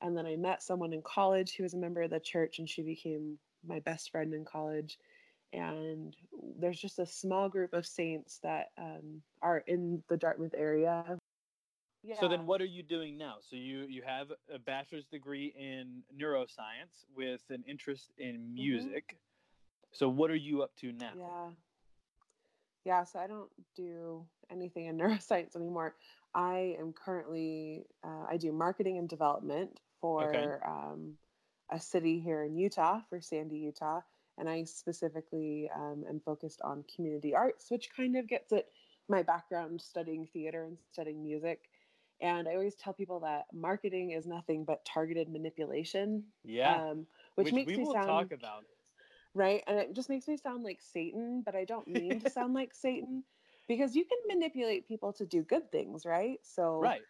And 0.00 0.16
then 0.16 0.26
I 0.26 0.36
met 0.36 0.62
someone 0.62 0.92
in 0.92 1.02
college 1.02 1.56
who 1.56 1.64
was 1.64 1.74
a 1.74 1.78
member 1.78 2.02
of 2.02 2.10
the 2.10 2.20
church, 2.20 2.58
and 2.58 2.68
she 2.68 2.82
became 2.82 3.38
my 3.66 3.80
best 3.80 4.10
friend 4.10 4.32
in 4.32 4.44
college. 4.44 4.98
And 5.52 6.14
there's 6.58 6.78
just 6.78 6.98
a 6.98 7.06
small 7.06 7.48
group 7.48 7.72
of 7.72 7.86
saints 7.86 8.38
that 8.42 8.66
um, 8.78 9.22
are 9.42 9.64
in 9.66 10.02
the 10.08 10.16
Dartmouth 10.16 10.54
area. 10.56 11.18
Yeah. 12.04 12.20
So 12.20 12.28
then, 12.28 12.46
what 12.46 12.60
are 12.60 12.66
you 12.66 12.82
doing 12.84 13.18
now? 13.18 13.36
So 13.40 13.56
you 13.56 13.86
you 13.88 14.02
have 14.06 14.28
a 14.54 14.58
bachelor's 14.58 15.06
degree 15.06 15.52
in 15.58 16.02
neuroscience 16.16 17.06
with 17.16 17.40
an 17.50 17.64
interest 17.66 18.12
in 18.18 18.36
mm-hmm. 18.36 18.54
music. 18.54 19.04
Mm-hmm. 19.08 19.94
So 19.94 20.08
what 20.08 20.30
are 20.30 20.36
you 20.36 20.62
up 20.62 20.70
to 20.76 20.92
now? 20.92 21.10
Yeah 21.16 21.50
yeah, 22.88 23.04
so 23.04 23.18
I 23.18 23.26
don't 23.26 23.50
do 23.76 24.24
anything 24.50 24.86
in 24.86 24.98
neuroscience 24.98 25.56
anymore. 25.56 25.94
I 26.34 26.76
am 26.78 26.92
currently, 26.92 27.86
uh, 28.04 28.26
I 28.28 28.36
do 28.36 28.52
marketing 28.52 28.98
and 28.98 29.08
development 29.08 29.78
for 30.00 30.34
okay. 30.34 30.64
um, 30.66 31.14
a 31.70 31.80
city 31.80 32.20
here 32.20 32.44
in 32.44 32.56
Utah, 32.56 33.00
for 33.08 33.20
Sandy, 33.20 33.56
Utah. 33.58 34.00
And 34.36 34.48
I 34.48 34.64
specifically 34.64 35.68
um, 35.74 36.04
am 36.08 36.20
focused 36.24 36.60
on 36.62 36.84
community 36.94 37.34
arts, 37.34 37.70
which 37.70 37.88
kind 37.96 38.16
of 38.16 38.28
gets 38.28 38.52
at 38.52 38.66
my 39.08 39.22
background 39.22 39.80
studying 39.80 40.28
theater 40.32 40.64
and 40.64 40.76
studying 40.92 41.24
music. 41.24 41.62
And 42.20 42.46
I 42.46 42.54
always 42.54 42.74
tell 42.76 42.92
people 42.92 43.20
that 43.20 43.46
marketing 43.52 44.12
is 44.12 44.26
nothing 44.26 44.64
but 44.64 44.84
targeted 44.84 45.28
manipulation. 45.28 46.24
Yeah. 46.44 46.90
Um, 46.90 47.06
which, 47.34 47.46
which, 47.46 47.54
makes 47.54 47.68
we 47.68 47.78
me 47.78 47.84
will 47.84 47.94
sound, 47.94 48.06
talk 48.06 48.32
about 48.32 48.64
right? 49.34 49.62
And 49.66 49.78
it 49.78 49.94
just 49.94 50.08
makes 50.08 50.28
me 50.28 50.36
sound 50.36 50.64
like 50.64 50.80
Satan, 50.80 51.42
but 51.44 51.54
I 51.54 51.64
don't 51.64 51.86
mean 51.88 52.20
to 52.20 52.30
sound 52.30 52.54
like 52.54 52.74
Satan 52.74 53.22
because 53.68 53.94
you 53.94 54.04
can 54.04 54.18
manipulate 54.26 54.88
people 54.88 55.12
to 55.12 55.26
do 55.26 55.42
good 55.42 55.70
things, 55.70 56.04
right? 56.06 56.38
So 56.42 56.80
right. 56.80 57.02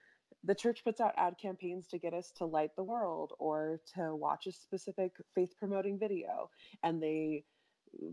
the 0.44 0.54
church 0.54 0.82
puts 0.84 1.00
out 1.00 1.14
ad 1.16 1.36
campaigns 1.40 1.86
to 1.88 1.98
get 1.98 2.12
us 2.12 2.32
to 2.38 2.44
light 2.44 2.74
the 2.76 2.82
world 2.82 3.32
or 3.38 3.80
to 3.94 4.14
watch 4.14 4.46
a 4.46 4.52
specific 4.52 5.12
faith 5.34 5.54
promoting 5.58 5.98
video 5.98 6.50
and 6.82 7.02
they 7.02 7.44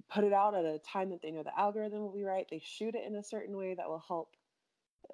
put 0.10 0.24
it 0.24 0.34
out 0.34 0.56
at 0.56 0.66
a 0.66 0.80
time 0.80 1.10
that 1.10 1.22
they 1.22 1.32
know 1.32 1.44
the 1.44 1.60
algorithm 1.60 2.00
will 2.00 2.14
be 2.14 2.24
right 2.24 2.48
they 2.50 2.62
shoot 2.64 2.96
it 2.96 3.06
in 3.06 3.16
a 3.16 3.24
certain 3.24 3.58
way 3.58 3.74
that 3.74 3.88
will 3.88 4.04
help 4.08 4.30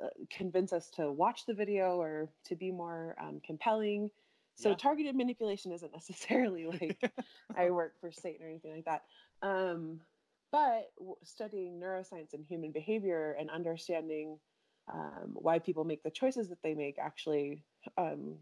uh, 0.02 0.08
convince 0.30 0.72
us 0.72 0.90
to 0.90 1.12
watch 1.12 1.46
the 1.46 1.54
video 1.54 2.00
or 2.00 2.30
to 2.46 2.56
be 2.56 2.72
more 2.72 3.16
um, 3.20 3.42
compelling 3.46 4.10
so 4.56 4.70
yeah. 4.70 4.76
targeted 4.76 5.16
manipulation 5.16 5.72
isn't 5.72 5.92
necessarily 5.94 6.68
like 6.68 7.12
i 7.58 7.70
work 7.70 7.94
for 8.00 8.12
satan 8.12 8.46
or 8.46 8.50
anything 8.50 8.74
like 8.76 8.86
that 8.86 9.04
um, 9.44 10.00
but 10.52 10.92
studying 11.24 11.80
neuroscience 11.80 12.34
and 12.34 12.46
human 12.46 12.72
behavior 12.72 13.36
and 13.40 13.50
understanding 13.50 14.38
um, 14.92 15.32
why 15.34 15.60
people 15.60 15.84
make 15.84 16.04
the 16.04 16.12
choices 16.12 16.50
that 16.50 16.62
they 16.64 16.74
make 16.74 16.98
actually 17.00 17.64
um, 17.98 18.36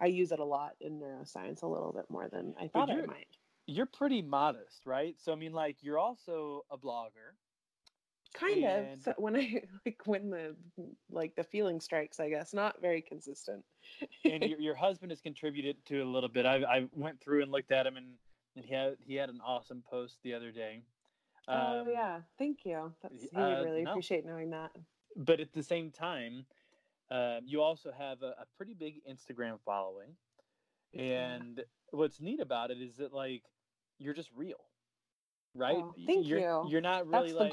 i 0.00 0.06
use 0.06 0.32
it 0.32 0.38
a 0.38 0.44
lot 0.44 0.72
in 0.80 1.00
neuroscience 1.00 1.62
a 1.62 1.66
little 1.66 1.92
bit 1.92 2.04
more 2.08 2.28
than 2.30 2.54
i 2.60 2.68
thought 2.68 2.90
i 2.90 2.96
might. 3.06 3.26
you're 3.66 3.86
pretty 3.86 4.22
modest 4.22 4.82
right? 4.84 5.16
So 5.18 5.32
i 5.32 5.34
mean 5.34 5.52
like 5.52 5.76
you're 5.80 5.98
also 5.98 6.64
a 6.70 6.78
blogger. 6.78 7.34
Kind 8.34 8.64
and... 8.64 8.92
of 8.92 9.02
so 9.02 9.14
when 9.16 9.36
i 9.36 9.62
like 9.86 10.02
when 10.04 10.30
the 10.30 10.54
like 11.10 11.34
the 11.36 11.44
feeling 11.44 11.80
strikes 11.80 12.20
i 12.20 12.28
guess. 12.28 12.52
Not 12.52 12.80
very 12.80 13.02
consistent. 13.02 13.64
And 14.24 14.44
your, 14.44 14.60
your 14.60 14.74
husband 14.74 15.10
has 15.12 15.20
contributed 15.20 15.76
to 15.86 16.02
a 16.02 16.04
little 16.04 16.28
bit. 16.28 16.44
I, 16.44 16.56
I 16.56 16.86
went 16.92 17.20
through 17.20 17.42
and 17.42 17.50
looked 17.50 17.72
at 17.72 17.86
him 17.86 17.96
and, 17.96 18.06
and 18.54 18.64
he 18.64 18.74
had 18.74 18.96
he 19.00 19.14
had 19.14 19.30
an 19.30 19.40
awesome 19.44 19.82
post 19.90 20.18
the 20.22 20.34
other 20.34 20.52
day 20.52 20.82
oh 21.48 21.80
um, 21.80 21.86
yeah 21.90 22.20
thank 22.38 22.58
you 22.64 22.92
That's, 23.02 23.26
would 23.32 23.42
uh, 23.42 23.64
really 23.64 23.82
no. 23.82 23.90
appreciate 23.90 24.26
knowing 24.26 24.50
that 24.50 24.70
but 25.16 25.40
at 25.40 25.52
the 25.52 25.62
same 25.62 25.90
time, 25.90 26.44
uh, 27.10 27.38
you 27.44 27.62
also 27.62 27.90
have 27.96 28.22
a, 28.22 28.26
a, 28.26 28.44
pretty 28.56 28.74
big 28.74 28.96
Instagram 29.10 29.58
following, 29.64 30.10
and 30.94 31.58
yeah. 31.58 31.64
what's 31.90 32.20
neat 32.20 32.40
about 32.40 32.70
it 32.70 32.78
is 32.78 32.96
that 32.96 33.12
like 33.12 33.42
you're 33.98 34.14
just 34.14 34.30
real, 34.36 34.58
right? 35.54 35.78
Oh, 35.78 35.94
thank 36.06 36.26
you're, 36.26 36.40
you. 36.40 36.66
You're 36.68 36.80
not 36.80 37.06
really 37.06 37.32
That's 37.32 37.52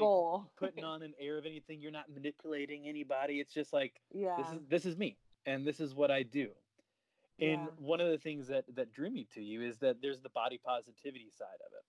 putting 0.58 0.84
on 0.84 1.02
an 1.02 1.14
air 1.18 1.38
of 1.38 1.46
anything. 1.46 1.80
You're 1.80 1.92
not 1.92 2.06
manipulating 2.12 2.86
anybody. 2.86 3.34
It's 3.34 3.54
just 3.54 3.72
like 3.72 4.00
yeah, 4.12 4.36
this 4.36 4.48
is 4.48 4.58
this 4.68 4.84
is 4.84 4.96
me, 4.96 5.16
and 5.46 5.66
this 5.66 5.80
is 5.80 5.94
what 5.94 6.10
I 6.10 6.22
do. 6.22 6.48
And 7.40 7.62
yeah. 7.62 7.66
one 7.78 8.00
of 8.00 8.10
the 8.10 8.18
things 8.18 8.48
that 8.48 8.64
that 8.74 8.92
drew 8.92 9.10
me 9.10 9.26
to 9.34 9.42
you 9.42 9.62
is 9.62 9.78
that 9.78 10.02
there's 10.02 10.20
the 10.20 10.30
body 10.30 10.60
positivity 10.64 11.30
side 11.36 11.46
of 11.64 11.72
it. 11.72 11.84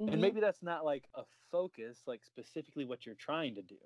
Mm-hmm. 0.00 0.12
And 0.12 0.22
maybe 0.22 0.40
that's 0.40 0.62
not 0.62 0.84
like 0.84 1.04
a 1.14 1.22
focus, 1.50 2.02
like 2.06 2.24
specifically 2.24 2.84
what 2.84 3.04
you're 3.04 3.14
trying 3.14 3.54
to 3.56 3.62
do. 3.62 3.76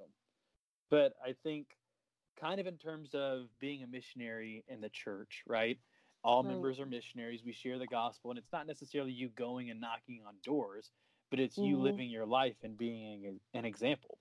But 0.91 1.15
I 1.25 1.35
think, 1.43 1.69
kind 2.41 2.61
of 2.61 2.67
in 2.67 2.77
terms 2.77 3.11
of 3.15 3.47
being 3.61 3.83
a 3.83 3.87
missionary 3.87 4.65
in 4.69 4.81
the 4.81 4.91
church, 4.91 5.43
right? 5.47 5.79
All 6.25 6.43
right. 6.43 6.53
members 6.53 6.79
are 6.81 6.87
missionaries. 6.87 7.43
We 7.45 7.53
share 7.53 7.79
the 7.79 7.87
gospel, 7.87 8.31
and 8.31 8.39
it's 8.39 8.53
not 8.53 8.67
necessarily 8.67 9.13
you 9.13 9.31
going 9.31 9.71
and 9.71 9.81
knocking 9.81 10.21
on 10.27 10.35
doors, 10.45 10.91
but 11.31 11.41
it's 11.41 11.57
mm-hmm. 11.57 11.65
you 11.65 11.79
living 11.79 12.11
your 12.11 12.27
life 12.27 12.57
and 12.63 12.77
being 12.77 13.41
an 13.55 13.65
example, 13.65 14.19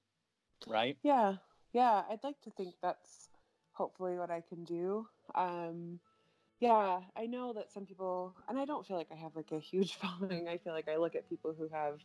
right? 0.67 0.97
Yeah, 1.03 1.35
yeah. 1.73 2.03
I'd 2.09 2.23
like 2.23 2.41
to 2.41 2.51
think 2.51 2.75
that's 2.81 3.29
hopefully 3.73 4.17
what 4.17 4.31
I 4.31 4.41
can 4.47 4.63
do. 4.63 5.07
Um, 5.35 5.99
yeah, 6.61 6.99
I 7.17 7.25
know 7.25 7.53
that 7.53 7.71
some 7.71 7.87
people, 7.87 8.35
and 8.47 8.57
I 8.57 8.65
don't 8.65 8.85
feel 8.85 8.95
like 8.95 9.09
I 9.11 9.15
have 9.15 9.35
like 9.35 9.51
a 9.51 9.59
huge 9.59 9.95
following. 10.01 10.47
I 10.47 10.57
feel 10.59 10.73
like 10.73 10.87
I 10.87 10.95
look 10.97 11.15
at 11.15 11.27
people 11.27 11.53
who 11.57 11.67
have 11.73 11.99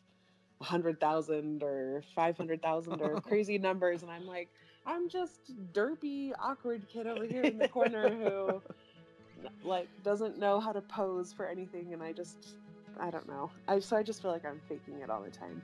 100,000 0.58 1.62
or 1.62 2.02
500,000 2.14 3.02
or 3.02 3.20
crazy 3.28 3.58
numbers. 3.58 4.02
And 4.02 4.10
I'm 4.10 4.26
like, 4.26 4.48
I'm 4.86 5.10
just 5.10 5.52
derpy, 5.74 6.32
awkward 6.42 6.88
kid 6.88 7.06
over 7.06 7.26
here 7.26 7.42
in 7.42 7.58
the 7.58 7.68
corner 7.68 8.08
who 8.08 8.62
like 9.62 9.88
doesn't 10.02 10.38
know 10.38 10.58
how 10.58 10.72
to 10.72 10.80
pose 10.80 11.34
for 11.34 11.46
anything. 11.46 11.92
And 11.92 12.02
I 12.02 12.12
just, 12.12 12.56
I 12.98 13.10
don't 13.10 13.28
know. 13.28 13.50
I, 13.68 13.78
so 13.78 13.94
I 13.94 14.02
just 14.02 14.22
feel 14.22 14.30
like 14.30 14.46
I'm 14.46 14.62
faking 14.70 15.00
it 15.02 15.10
all 15.10 15.22
the 15.22 15.30
time. 15.30 15.62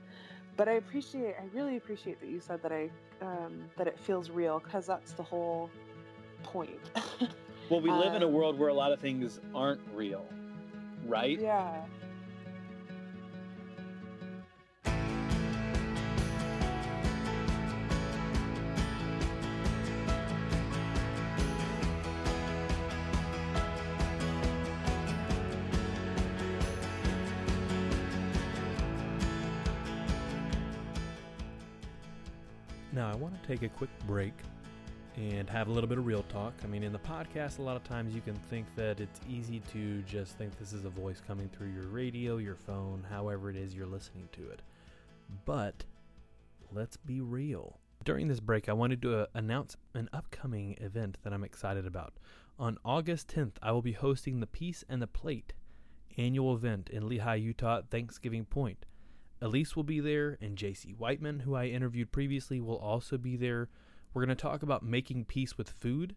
But 0.55 0.69
I 0.69 0.73
appreciate, 0.73 1.33
I 1.39 1.45
really 1.51 1.77
appreciate 1.77 2.19
that 2.19 2.29
you 2.29 2.39
said 2.39 2.61
that 2.61 2.71
I, 2.71 2.91
um, 3.23 3.71
that 3.75 3.87
it 3.87 3.97
feels 3.97 4.29
real 4.29 4.59
because 4.59 4.85
that's 4.85 5.13
the 5.13 5.23
whole 5.23 5.71
point. 6.43 6.91
Well, 7.69 7.81
we 7.81 7.91
live 7.91 8.09
um, 8.09 8.15
in 8.15 8.23
a 8.23 8.27
um, 8.27 8.33
world 8.33 8.59
where 8.59 8.69
a 8.69 8.73
lot 8.73 8.91
of 8.91 8.99
things 8.99 9.39
aren't 9.55 9.81
real, 9.93 10.25
right? 11.05 11.39
Yeah. 11.39 11.83
Now, 32.93 33.11
I 33.11 33.15
want 33.15 33.41
to 33.41 33.47
take 33.47 33.63
a 33.63 33.69
quick 33.69 33.89
break 34.05 34.33
and 35.15 35.49
have 35.49 35.67
a 35.67 35.71
little 35.71 35.87
bit 35.87 35.97
of 35.97 36.05
real 36.05 36.23
talk. 36.23 36.53
I 36.63 36.67
mean, 36.67 36.83
in 36.83 36.91
the 36.91 36.99
podcast, 36.99 37.59
a 37.59 37.61
lot 37.61 37.75
of 37.75 37.83
times 37.83 38.15
you 38.15 38.21
can 38.21 38.35
think 38.49 38.65
that 38.75 38.99
it's 38.99 39.19
easy 39.29 39.61
to 39.71 40.01
just 40.01 40.37
think 40.37 40.57
this 40.57 40.73
is 40.73 40.85
a 40.85 40.89
voice 40.89 41.21
coming 41.25 41.49
through 41.49 41.69
your 41.69 41.87
radio, 41.87 42.37
your 42.37 42.55
phone, 42.55 43.05
however 43.09 43.49
it 43.49 43.55
is 43.55 43.75
you're 43.75 43.85
listening 43.85 44.27
to 44.33 44.49
it. 44.49 44.61
But 45.45 45.83
let's 46.71 46.97
be 46.97 47.21
real. 47.21 47.79
During 48.03 48.27
this 48.27 48.39
break, 48.39 48.67
I 48.67 48.73
wanted 48.73 49.01
to 49.03 49.19
uh, 49.19 49.25
announce 49.33 49.77
an 49.93 50.09
upcoming 50.11 50.75
event 50.81 51.17
that 51.23 51.31
I'm 51.31 51.43
excited 51.43 51.85
about. 51.85 52.13
On 52.59 52.77
August 52.83 53.27
10th, 53.29 53.53
I 53.61 53.71
will 53.71 53.81
be 53.81 53.93
hosting 53.93 54.39
the 54.39 54.47
Peace 54.47 54.83
and 54.89 55.01
the 55.01 55.07
Plate 55.07 55.53
annual 56.17 56.53
event 56.53 56.89
in 56.89 57.03
Lehi, 57.03 57.41
Utah 57.41 57.79
at 57.79 57.89
Thanksgiving 57.89 58.45
Point. 58.45 58.85
Elyse 59.41 59.75
will 59.75 59.83
be 59.83 59.99
there, 59.99 60.37
and 60.41 60.57
JC 60.57 60.95
Whiteman, 60.97 61.39
who 61.39 61.55
I 61.55 61.65
interviewed 61.65 62.11
previously, 62.11 62.61
will 62.61 62.77
also 62.77 63.17
be 63.17 63.35
there. 63.35 63.69
We're 64.13 64.25
going 64.25 64.35
to 64.35 64.41
talk 64.41 64.61
about 64.61 64.83
making 64.83 65.25
peace 65.25 65.57
with 65.57 65.69
food, 65.69 66.15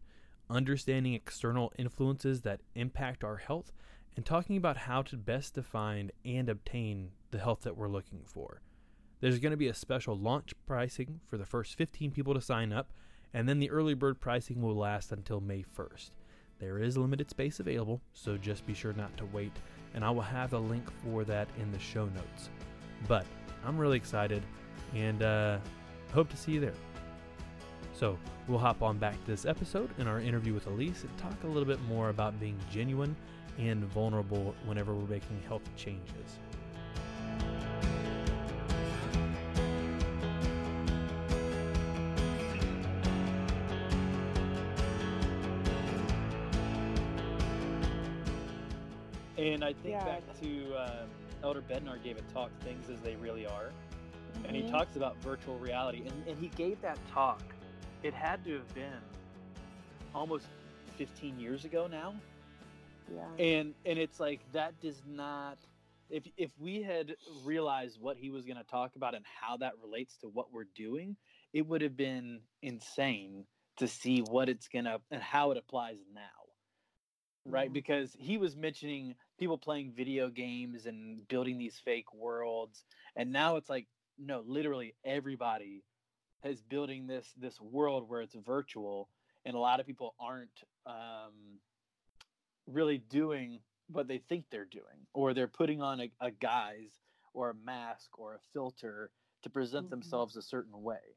understanding 0.51 1.15
external 1.15 1.73
influences 1.79 2.43
that 2.43 2.61
impact 2.75 3.25
our 3.25 3.37
health, 3.37 3.73
and 4.17 4.25
talking 4.25 4.57
about 4.57 4.77
how 4.77 5.03
to 5.03 5.17
best 5.17 5.55
define 5.55 6.11
and 6.25 6.49
obtain 6.49 7.11
the 7.31 7.39
health 7.39 7.63
that 7.63 7.77
we're 7.77 7.89
looking 7.89 8.23
for. 8.27 8.61
There's 9.21 9.39
going 9.39 9.53
to 9.53 9.57
be 9.57 9.69
a 9.69 9.75
special 9.75 10.17
launch 10.17 10.53
pricing 10.67 11.21
for 11.27 11.39
the 11.39 11.47
first 11.47 11.77
15 11.77 12.11
people 12.11 12.35
to 12.35 12.41
sign 12.41 12.71
up, 12.71 12.93
and 13.33 13.49
then 13.49 13.61
the 13.61 13.71
early 13.71 13.95
bird 13.95 14.21
pricing 14.21 14.61
will 14.61 14.77
last 14.77 15.11
until 15.11 15.41
May 15.41 15.65
1st. 15.77 16.11
There 16.59 16.79
is 16.79 16.99
limited 16.99 17.31
space 17.31 17.61
available, 17.61 18.03
so 18.13 18.37
just 18.37 18.67
be 18.67 18.75
sure 18.75 18.93
not 18.93 19.17
to 19.17 19.27
wait, 19.27 19.53
and 19.95 20.05
I 20.05 20.11
will 20.11 20.23
have 20.23 20.53
a 20.53 20.59
link 20.59 20.85
for 21.03 21.25
that 21.25 21.49
in 21.59 21.73
the 21.73 21.79
show 21.79 22.07
notes. 22.07 22.51
But 23.09 23.25
I'm 23.65 23.79
really 23.79 23.97
excited 23.97 24.43
and 24.95 25.23
uh, 25.23 25.59
hope 26.13 26.29
to 26.31 26.37
see 26.37 26.53
you 26.53 26.61
there. 26.61 26.75
So 27.97 28.19
we'll 28.47 28.59
hop 28.59 28.83
on 28.83 28.99
back 28.99 29.15
to 29.25 29.31
this 29.31 29.47
episode 29.47 29.89
in 29.97 30.07
our 30.07 30.21
interview 30.21 30.53
with 30.53 30.67
Elyse 30.67 31.05
and 31.05 31.17
talk 31.17 31.33
a 31.45 31.47
little 31.47 31.65
bit 31.65 31.81
more 31.85 32.11
about 32.11 32.39
being 32.39 32.59
genuine 32.71 33.17
and 33.59 33.83
vulnerable 33.87 34.55
whenever 34.67 34.93
we're 34.95 35.09
making 35.09 35.41
health 35.49 35.63
changes. 35.77 36.39
And 49.39 49.65
I 49.65 49.73
think 49.73 49.95
yeah. 49.95 50.05
back 50.05 50.23
to 50.43 50.75
um, 50.75 51.09
Elder 51.43 51.63
Bednar 51.63 52.03
gave 52.05 52.19
a 52.19 52.23
talk, 52.35 52.51
Things 52.61 52.91
as 52.91 53.01
They 53.01 53.17
Really 53.17 53.47
Are. 53.47 53.71
Mm-hmm. 53.71 54.45
And 54.45 54.55
he 54.55 54.63
mm-hmm. 54.63 54.73
talks 54.73 54.97
about 54.97 55.17
virtual 55.23 55.59
reality. 55.59 56.03
And, 56.07 56.29
and 56.29 56.39
he 56.39 56.49
gave 56.49 56.79
that 56.83 56.99
talk, 57.11 57.41
it 58.03 58.15
had 58.15 58.45
to 58.45 58.55
have 58.55 58.75
been 58.75 59.01
almost 60.15 60.47
15 60.97 61.39
years 61.39 61.65
ago 61.65 61.87
now. 61.87 62.15
Yeah. 63.13 63.45
And 63.45 63.75
and 63.85 63.99
it's 63.99 64.19
like 64.19 64.41
that 64.53 64.81
does 64.81 65.03
not 65.07 65.59
if 66.11 66.25
if 66.37 66.51
we 66.59 66.83
had 66.83 67.17
realized 67.45 68.01
what 68.01 68.17
he 68.17 68.31
was 68.31 68.45
going 68.45 68.57
to 68.57 68.65
talk 68.65 68.97
about 68.97 69.15
and 69.15 69.25
how 69.41 69.57
that 69.59 69.73
relates 69.83 70.17
to 70.19 70.29
what 70.29 70.53
we're 70.53 70.67
doing, 70.75 71.17
it 71.53 71.67
would 71.67 71.83
have 71.83 71.97
been 71.97 72.41
insane 72.63 73.45
to 73.79 73.87
see 73.87 74.21
what 74.21 74.49
it's 74.49 74.69
going 74.69 74.87
to 74.87 75.01
and 75.11 75.23
how 75.23 75.51
it 75.51 75.59
applies 75.59 75.99
now. 76.15 76.21
Right? 77.45 77.67
Mm-hmm. 77.67 77.75
Because 77.75 78.17
he 78.19 78.39
was 78.39 78.57
mentioning 78.57 79.15
people 79.39 79.59
playing 79.59 79.93
video 79.93 80.29
games 80.29 80.87
and 80.87 81.27
building 81.29 81.59
these 81.59 81.81
fake 81.85 82.13
worlds 82.13 82.85
and 83.15 83.33
now 83.33 83.57
it's 83.57 83.69
like 83.69 83.87
no 84.19 84.43
literally 84.47 84.95
everybody 85.05 85.83
is 86.47 86.61
building 86.61 87.07
this 87.07 87.33
this 87.37 87.61
world 87.61 88.09
where 88.09 88.21
it's 88.21 88.35
virtual 88.35 89.09
and 89.45 89.55
a 89.55 89.59
lot 89.59 89.81
of 89.81 89.87
people 89.87 90.15
aren't 90.19 90.63
um, 90.87 91.61
really 92.67 92.99
doing 92.99 93.61
what 93.89 94.09
they 94.09 94.19
think 94.19 94.45
they're 94.51 94.65
doing 94.65 95.07
or 95.15 95.33
they're 95.33 95.47
putting 95.47 95.81
on 95.81 96.01
a, 96.01 96.11
a 96.21 96.31
guise 96.31 96.99
or 97.35 97.51
a 97.51 97.55
mask 97.65 98.19
or 98.19 98.35
a 98.35 98.39
filter 98.53 99.11
to 99.43 99.51
present 99.51 99.87
mm-hmm. 99.87 99.91
themselves 99.91 100.37
a 100.37 100.43
certain 100.43 100.83
way 100.83 101.15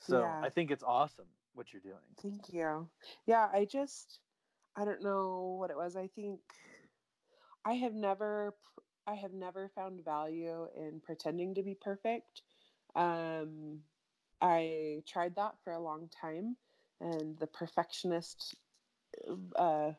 so 0.00 0.20
yeah. 0.20 0.40
i 0.42 0.48
think 0.48 0.70
it's 0.70 0.82
awesome 0.82 1.26
what 1.58 1.72
you're 1.72 1.82
doing. 1.82 1.96
Thank 2.22 2.52
you. 2.52 2.88
Yeah, 3.26 3.48
I 3.52 3.66
just 3.70 4.20
I 4.76 4.84
don't 4.84 5.02
know 5.02 5.56
what 5.58 5.70
it 5.70 5.76
was. 5.76 5.96
I 5.96 6.06
think 6.06 6.40
I 7.66 7.74
have 7.74 7.92
never 7.92 8.54
I 9.06 9.14
have 9.14 9.32
never 9.32 9.70
found 9.74 10.04
value 10.04 10.68
in 10.76 11.00
pretending 11.00 11.54
to 11.56 11.62
be 11.62 11.74
perfect. 11.78 12.42
Um, 12.94 13.80
I 14.40 15.02
tried 15.06 15.36
that 15.36 15.54
for 15.64 15.72
a 15.72 15.80
long 15.80 16.08
time, 16.20 16.56
and 17.00 17.38
the 17.38 17.46
perfectionist, 17.46 18.56
uh, 19.56 19.92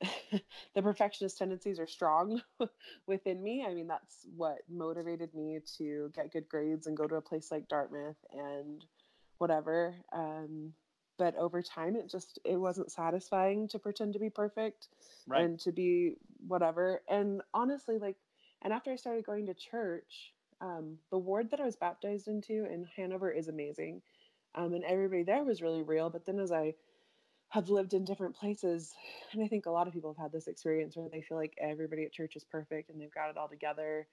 the 0.74 0.82
perfectionist 0.82 1.38
tendencies 1.38 1.78
are 1.78 1.86
strong 1.86 2.42
within 3.06 3.42
me. 3.42 3.64
I 3.66 3.74
mean, 3.74 3.86
that's 3.88 4.26
what 4.36 4.58
motivated 4.70 5.34
me 5.34 5.60
to 5.78 6.10
get 6.14 6.32
good 6.32 6.48
grades 6.48 6.86
and 6.86 6.96
go 6.96 7.06
to 7.06 7.16
a 7.16 7.22
place 7.22 7.50
like 7.50 7.68
Dartmouth 7.68 8.16
and 8.32 8.84
whatever. 9.38 9.94
Um, 10.12 10.72
but 11.18 11.36
over 11.36 11.62
time, 11.62 11.96
it 11.96 12.10
just 12.10 12.38
it 12.44 12.56
wasn't 12.56 12.90
satisfying 12.90 13.68
to 13.68 13.78
pretend 13.78 14.14
to 14.14 14.18
be 14.18 14.30
perfect 14.30 14.88
Right. 15.26 15.40
and 15.40 15.58
to 15.60 15.72
be 15.72 16.14
whatever. 16.46 17.02
And 17.08 17.42
honestly, 17.54 17.98
like, 17.98 18.16
and 18.62 18.72
after 18.72 18.90
I 18.92 18.96
started 18.96 19.24
going 19.26 19.46
to 19.46 19.54
church, 19.54 20.32
um, 20.62 20.96
the 21.10 21.18
ward 21.18 21.50
that 21.50 21.60
I 21.60 21.64
was 21.64 21.76
baptized 21.76 22.28
into 22.28 22.66
in 22.72 22.86
Hanover 22.96 23.30
is 23.30 23.48
amazing. 23.48 24.00
Um, 24.54 24.74
and 24.74 24.84
everybody 24.84 25.24
there 25.24 25.44
was 25.44 25.62
really 25.62 25.82
real. 25.82 26.08
But 26.08 26.24
then 26.24 26.38
as 26.38 26.52
I 26.52 26.74
have 27.48 27.68
lived 27.68 27.94
in 27.94 28.04
different 28.04 28.36
places, 28.36 28.94
and 29.32 29.42
I 29.42 29.48
think 29.48 29.66
a 29.66 29.70
lot 29.70 29.86
of 29.88 29.92
people 29.92 30.14
have 30.14 30.22
had 30.22 30.32
this 30.32 30.46
experience 30.48 30.96
where 30.96 31.08
they 31.10 31.22
feel 31.22 31.36
like 31.36 31.54
everybody 31.60 32.04
at 32.04 32.12
church 32.12 32.36
is 32.36 32.44
perfect 32.44 32.90
and 32.90 33.00
they've 33.00 33.14
got 33.14 33.30
it 33.30 33.36
all 33.36 33.48
together. 33.48 34.06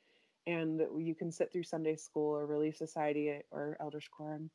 And 0.47 0.81
you 0.97 1.13
can 1.13 1.31
sit 1.31 1.51
through 1.51 1.63
Sunday 1.63 1.95
school 1.95 2.35
or 2.35 2.45
Relief 2.45 2.75
Society 2.75 3.41
or 3.51 3.77
Elders 3.79 4.07
Quorum 4.11 4.49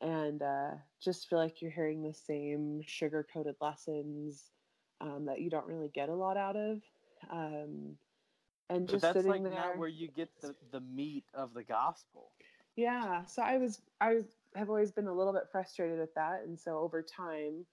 and 0.00 0.42
uh, 0.42 0.70
just 1.00 1.28
feel 1.28 1.38
like 1.38 1.60
you're 1.60 1.70
hearing 1.70 2.02
the 2.02 2.14
same 2.14 2.80
sugar 2.84 3.26
coated 3.32 3.56
lessons 3.60 4.50
um, 5.00 5.26
that 5.26 5.40
you 5.40 5.50
don't 5.50 5.66
really 5.66 5.88
get 5.88 6.08
a 6.08 6.14
lot 6.14 6.36
out 6.36 6.56
of. 6.56 6.80
Um, 7.30 7.96
and 8.70 8.88
But 8.88 9.00
just 9.00 9.10
that's 9.10 9.26
sitting 9.26 9.42
like 9.42 9.44
there. 9.44 9.52
not 9.52 9.76
where 9.76 9.88
you 9.88 10.08
get 10.08 10.40
the, 10.40 10.56
the 10.70 10.80
meat 10.80 11.30
of 11.34 11.54
the 11.54 11.64
gospel. 11.64 12.32
Yeah, 12.76 13.24
so 13.24 13.42
I 13.42 13.58
was 13.58 13.82
I 14.00 14.20
have 14.54 14.68
always 14.68 14.92
been 14.92 15.08
a 15.08 15.12
little 15.14 15.32
bit 15.32 15.48
frustrated 15.50 15.98
with 15.98 16.14
that, 16.14 16.42
and 16.44 16.58
so 16.58 16.78
over 16.78 17.02
time, 17.02 17.66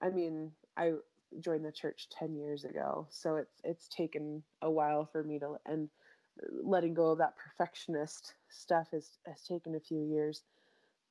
I 0.00 0.10
mean, 0.10 0.52
I 0.76 0.94
joined 1.40 1.64
the 1.64 1.72
church 1.72 2.08
ten 2.10 2.34
years 2.34 2.64
ago, 2.64 3.06
so 3.10 3.36
it's 3.36 3.60
it's 3.64 3.88
taken 3.88 4.42
a 4.62 4.70
while 4.70 5.06
for 5.06 5.22
me 5.22 5.38
to 5.40 5.56
and 5.66 5.90
letting 6.62 6.94
go 6.94 7.10
of 7.12 7.18
that 7.18 7.36
perfectionist 7.36 8.34
stuff 8.48 8.90
has 8.92 9.18
has 9.26 9.44
taken 9.44 9.74
a 9.74 9.80
few 9.80 10.02
years. 10.02 10.44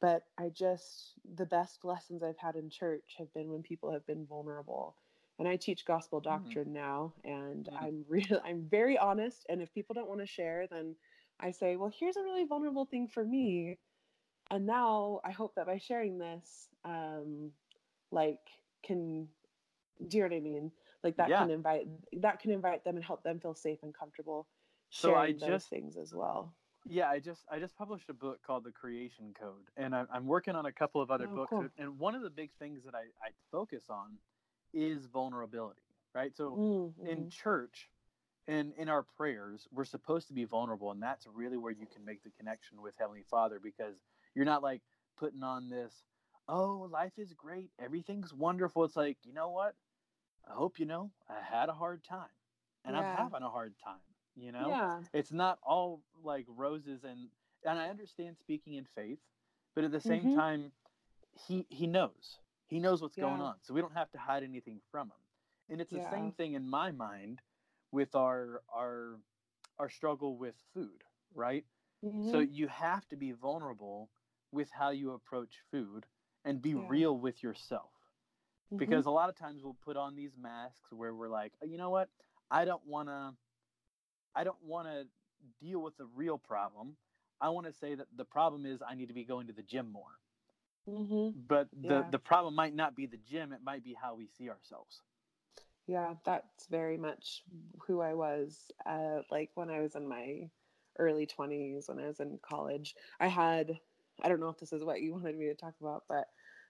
But 0.02 0.24
I 0.38 0.50
just 0.50 1.14
the 1.36 1.46
best 1.46 1.84
lessons 1.86 2.24
I've 2.24 2.38
had 2.38 2.56
in 2.56 2.70
church 2.70 3.16
have 3.18 3.34
been 3.34 3.52
when 3.52 3.64
people 3.64 3.92
have 3.92 4.06
been 4.06 4.26
vulnerable. 4.26 4.98
And 5.40 5.48
I 5.48 5.56
teach 5.56 5.86
gospel 5.86 6.20
Mhm. 6.20 6.24
doctrine 6.26 6.74
now, 6.74 7.14
and 7.24 7.66
Mhm. 7.66 7.82
I'm 7.82 8.06
real. 8.38 8.42
I'm 8.44 8.64
very 8.70 8.98
honest. 8.98 9.46
And 9.50 9.62
if 9.62 9.74
people 9.74 9.94
don't 9.94 10.08
want 10.08 10.20
to 10.22 10.28
share, 10.28 10.68
then 10.68 10.96
I 11.40 11.52
say, 11.52 11.76
well, 11.76 11.90
here's 11.90 12.18
a 12.18 12.24
really 12.24 12.46
vulnerable 12.46 12.86
thing 12.86 13.08
for 13.08 13.26
me. 13.26 13.80
And 14.52 14.66
now 14.66 15.20
I 15.24 15.32
hope 15.32 15.56
that 15.56 15.66
by 15.66 15.78
sharing 15.80 16.18
this, 16.20 16.70
um, 16.86 17.52
like, 18.12 18.40
can, 18.84 19.28
do 20.08 20.18
you 20.18 20.24
know 20.24 20.30
what 20.30 20.36
I 20.36 20.40
mean? 20.42 20.72
Like 21.04 21.16
that 21.18 21.30
Yeah. 21.30 21.40
can 21.40 21.50
invite, 21.50 21.88
that 22.22 22.40
can 22.40 22.52
invite 22.52 22.84
them 22.84 22.96
and 22.96 23.04
help 23.04 23.24
them 23.24 23.40
feel 23.40 23.56
safe 23.56 23.82
and 23.84 23.94
comfortable 23.94 24.48
So 24.90 25.10
sharing 25.10 25.18
I 25.18 25.32
those 25.32 25.50
just- 25.50 25.70
things 25.70 25.98
as 25.98 26.14
well. 26.14 26.54
Yeah, 26.86 27.10
I 27.10 27.20
just 27.20 27.46
I 27.50 27.60
just 27.60 27.78
published 27.78 28.10
a 28.10 28.14
book 28.14 28.44
called 28.44 28.66
The 28.66 28.72
Creation 28.74 29.34
Code, 29.34 29.70
and 29.78 29.96
I'm, 29.96 30.06
I'm 30.12 30.28
working 30.28 30.54
on 30.54 30.66
a 30.66 30.72
couple 30.72 31.00
of 31.02 31.10
other 31.12 31.30
Oh, 31.30 31.36
books. 31.36 31.50
cool. 31.50 31.70
And 31.78 31.98
one 31.98 32.14
of 32.14 32.22
the 32.22 32.30
big 32.30 32.52
things 32.60 32.84
that 32.84 32.94
I, 32.94 33.04
I 33.26 33.32
focus 33.52 33.90
on 33.90 34.18
is 34.74 35.06
vulnerability, 35.06 35.82
right? 36.14 36.36
So 36.36 36.60
Mm, 36.60 36.94
in 37.06 37.28
church 37.28 37.90
and 38.48 38.74
in 38.78 38.90
our 38.90 39.04
prayers, 39.04 39.68
we're 39.72 39.86
supposed 39.86 40.28
to 40.28 40.34
be 40.34 40.46
vulnerable, 40.46 40.92
and 40.92 41.02
that's 41.02 41.28
really 41.28 41.58
where 41.58 41.72
you 41.72 41.88
can 41.88 42.06
make 42.06 42.24
the 42.24 42.32
connection 42.32 42.82
with 42.82 42.96
Heavenly 43.00 43.24
Father 43.30 43.60
because 43.62 43.96
you're 44.36 44.46
not 44.46 44.64
like 44.64 44.82
putting 45.18 45.44
on 45.44 45.70
this, 45.70 46.04
oh, 46.48 46.88
life 46.92 47.14
is 47.18 47.34
great, 47.34 47.72
everything's 47.80 48.34
wonderful. 48.34 48.84
It's 48.84 48.96
like, 48.96 49.18
you 49.24 49.34
know 49.34 49.50
what? 49.50 49.76
I 50.50 50.54
hope 50.54 50.80
you 50.80 50.86
know 50.86 51.12
I 51.30 51.42
had 51.42 51.70
a 51.70 51.74
hard 51.74 52.04
time, 52.04 52.30
and 52.86 52.96
I'm 52.96 53.08
having 53.08 53.44
a 53.44 53.50
hard 53.50 53.76
time. 53.84 54.00
You 54.36 54.52
know, 54.52 54.78
Yeah. 54.78 55.02
it's 55.14 55.32
not 55.32 55.60
all 55.64 56.02
like 56.24 56.46
roses 56.48 57.04
and 57.04 57.30
and 57.66 57.80
I 57.80 57.90
understand 57.90 58.38
speaking 58.38 58.74
in 58.76 58.86
faith, 58.96 59.20
but 59.76 59.84
at 59.84 59.92
the 59.92 60.02
same 60.02 60.28
Mhm. 60.28 60.30
time, 60.30 60.72
he 61.48 61.66
he 61.70 61.88
knows 61.88 62.40
he 62.68 62.80
knows 62.80 63.02
what's 63.02 63.18
going 63.18 63.42
on, 63.42 63.58
so 63.62 63.74
we 63.74 63.82
don't 63.82 63.94
have 63.94 64.12
to 64.12 64.18
hide 64.20 64.44
anything 64.44 64.82
from 64.92 65.08
him. 65.10 65.18
And 65.70 65.82
it's 65.82 65.92
the 65.94 66.02
Yeah. 66.02 66.02
same 66.02 66.32
thing 66.34 66.54
in 66.54 66.68
my 66.70 66.92
mind 66.92 67.42
with 67.92 68.16
our 68.16 68.64
our 68.74 69.20
our 69.80 69.90
struggle 69.90 70.38
with 70.38 70.56
food, 70.74 71.04
right? 71.34 71.66
So 72.22 72.40
Mhm. 72.40 72.48
you 72.48 72.68
have 72.68 73.08
to 73.10 73.18
be 73.18 73.32
vulnerable 73.32 74.12
with 74.52 74.72
how 74.72 74.90
you 74.92 75.12
approach 75.12 75.62
food 75.72 76.06
and 76.46 76.62
be 76.62 76.74
Yeah. 76.74 76.76
real 76.76 77.18
with 77.18 77.44
yourself 77.44 77.92
Mhm. 78.72 78.78
because 78.78 79.06
a 79.06 79.12
lot 79.12 79.30
of 79.30 79.36
times 79.36 79.64
we'll 79.64 79.74
put 79.76 79.98
on 79.98 80.16
these 80.16 80.38
masks 80.38 80.92
where 80.92 81.14
we're 81.16 81.30
like, 81.30 81.54
"Oh, 81.62 81.66
you 81.66 81.78
know 81.78 81.90
what, 81.90 82.10
I 82.52 82.66
don't 82.66 82.86
want 82.86 83.10
to, 83.10 83.38
I 84.36 84.44
don't 84.44 84.62
want 84.64 84.88
to 84.88 85.08
deal 85.60 85.82
with 85.82 85.98
the 85.98 86.06
real 86.06 86.38
problem. 86.38 86.98
I 87.42 87.50
want 87.50 87.68
to 87.68 87.74
say 87.74 87.96
that 87.96 88.08
the 88.16 88.26
problem 88.26 88.66
is 88.66 88.82
I 88.82 88.96
need 88.96 89.08
to 89.10 89.14
be 89.14 89.26
going 89.26 89.48
to 89.48 89.54
the 89.54 89.64
gym 89.64 89.92
more. 89.92 90.20
Mhm. 90.88 91.36
But 91.36 91.70
the 91.72 92.04
Yeah. 92.04 92.10
the 92.10 92.20
problem 92.20 92.56
might 92.56 92.74
not 92.76 92.96
be 92.96 93.06
the 93.06 93.18
gym; 93.18 93.54
it 93.54 93.64
might 93.64 93.84
be 93.84 93.94
how 93.94 94.16
we 94.16 94.28
see 94.28 94.50
ourselves. 94.50 95.02
Yeah, 95.88 96.14
that's 96.24 96.68
very 96.68 96.98
much 96.98 97.44
who 97.88 98.02
I 98.02 98.14
was. 98.14 98.72
Uh, 98.86 99.20
like 99.30 99.52
when 99.56 99.70
I 99.70 99.82
was 99.82 99.96
in 99.96 100.08
my 100.08 100.50
early 100.98 101.26
20s, 101.26 101.90
when 101.90 102.00
I 102.00 102.08
was 102.08 102.20
in 102.20 102.40
college, 102.42 102.96
I 103.20 103.28
had, 103.28 103.78
I 104.22 104.30
don't 104.30 104.40
know 104.40 104.50
if 104.50 104.60
this 104.60 104.72
is 104.74 104.84
what 104.84 105.02
you 105.02 105.14
wanted 105.14 105.38
me 105.38 105.46
to 105.48 105.56
talk 105.56 105.74
about, 105.82 106.04
but, 106.08 106.28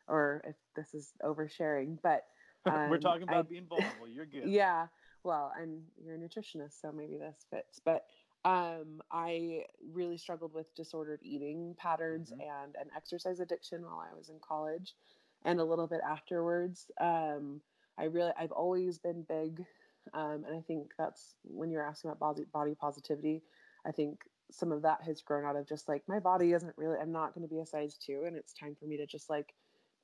or 0.08 0.42
if 0.48 0.56
this 0.76 0.94
is 0.94 1.12
oversharing, 1.24 1.98
but 2.02 2.24
we're 2.66 2.98
Um, 2.98 3.00
talking 3.00 3.24
about 3.24 3.48
I- 3.48 3.50
being 3.50 3.66
vulnerable. 3.68 4.08
You're 4.08 4.26
good. 4.26 4.50
yeah, 4.50 4.88
well, 5.24 5.52
I'm, 5.60 5.84
you're 6.04 6.16
a 6.16 6.20
nutritionist, 6.20 6.82
so 6.82 6.92
maybe 6.92 7.18
this 7.18 7.46
fits, 7.52 7.80
but 7.86 8.06
um, 8.46 9.02
I 9.12 9.66
really 9.82 10.18
struggled 10.18 10.54
with 10.54 10.74
disordered 10.76 11.22
eating 11.24 11.76
patterns 11.76 12.32
Mhm. 12.32 12.42
and 12.42 12.76
an 12.76 12.92
exercise 12.96 13.40
addiction 13.40 13.84
while 13.86 14.00
I 14.00 14.14
was 14.14 14.30
in 14.30 14.40
college 14.40 14.96
and 15.44 15.60
a 15.60 15.64
little 15.64 15.88
bit 15.88 16.02
afterwards. 16.02 16.92
Um, 17.00 17.62
I 17.98 18.06
really, 18.06 18.34
I've 18.38 18.52
always 18.52 19.00
been 19.00 19.24
big. 19.24 19.66
Um, 20.14 20.44
and 20.46 20.56
I 20.56 20.62
think 20.62 20.94
that's 20.98 21.36
when 21.44 21.72
you're 21.72 21.88
asking 21.88 22.10
about 22.12 22.20
body, 22.20 22.44
body 22.44 22.76
positivity, 22.76 23.44
I 23.86 23.92
think 23.92 24.30
some 24.52 24.72
of 24.72 24.82
that 24.82 25.02
has 25.04 25.22
grown 25.22 25.46
out 25.46 25.56
of 25.56 25.66
just 25.66 25.88
like 25.88 26.08
my 26.08 26.20
body 26.20 26.52
isn't 26.54 26.78
really, 26.78 26.98
I'm 27.00 27.12
not 27.14 27.34
going 27.34 27.48
to 27.48 27.54
be 27.54 27.60
a 27.62 27.66
size 27.66 27.98
two. 27.98 28.24
And 28.26 28.36
it's 28.36 28.54
time 28.54 28.76
for 28.76 28.86
me 28.86 28.98
to 28.98 29.06
just 29.06 29.30
like 29.30 29.56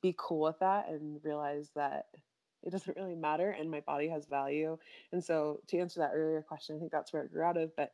be 0.01 0.15
cool 0.17 0.41
with 0.41 0.59
that 0.59 0.87
and 0.87 1.23
realize 1.23 1.71
that 1.75 2.07
it 2.63 2.71
doesn't 2.71 2.95
really 2.97 3.15
matter 3.15 3.51
and 3.51 3.69
my 3.69 3.81
body 3.81 4.07
has 4.07 4.25
value. 4.25 4.77
And 5.11 5.23
so 5.23 5.61
to 5.67 5.77
answer 5.77 5.99
that 5.99 6.11
earlier 6.13 6.41
question, 6.41 6.75
I 6.75 6.79
think 6.79 6.91
that's 6.91 7.11
where 7.11 7.23
it 7.23 7.31
grew 7.31 7.43
out 7.43 7.57
of. 7.57 7.75
But 7.75 7.93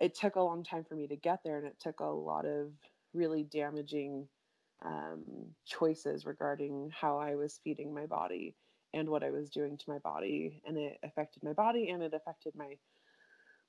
it 0.00 0.14
took 0.14 0.36
a 0.36 0.40
long 0.42 0.64
time 0.64 0.84
for 0.84 0.94
me 0.94 1.06
to 1.08 1.16
get 1.16 1.40
there 1.44 1.58
and 1.58 1.66
it 1.66 1.78
took 1.80 2.00
a 2.00 2.04
lot 2.04 2.46
of 2.46 2.72
really 3.12 3.44
damaging 3.44 4.28
um, 4.84 5.22
choices 5.64 6.26
regarding 6.26 6.90
how 6.98 7.18
I 7.18 7.36
was 7.36 7.60
feeding 7.62 7.94
my 7.94 8.06
body 8.06 8.56
and 8.92 9.08
what 9.08 9.24
I 9.24 9.30
was 9.30 9.50
doing 9.50 9.76
to 9.78 9.90
my 9.90 9.98
body, 9.98 10.62
and 10.66 10.76
it 10.76 10.98
affected 11.02 11.42
my 11.42 11.52
body 11.52 11.90
and 11.90 12.02
it 12.02 12.14
affected 12.14 12.54
my 12.56 12.76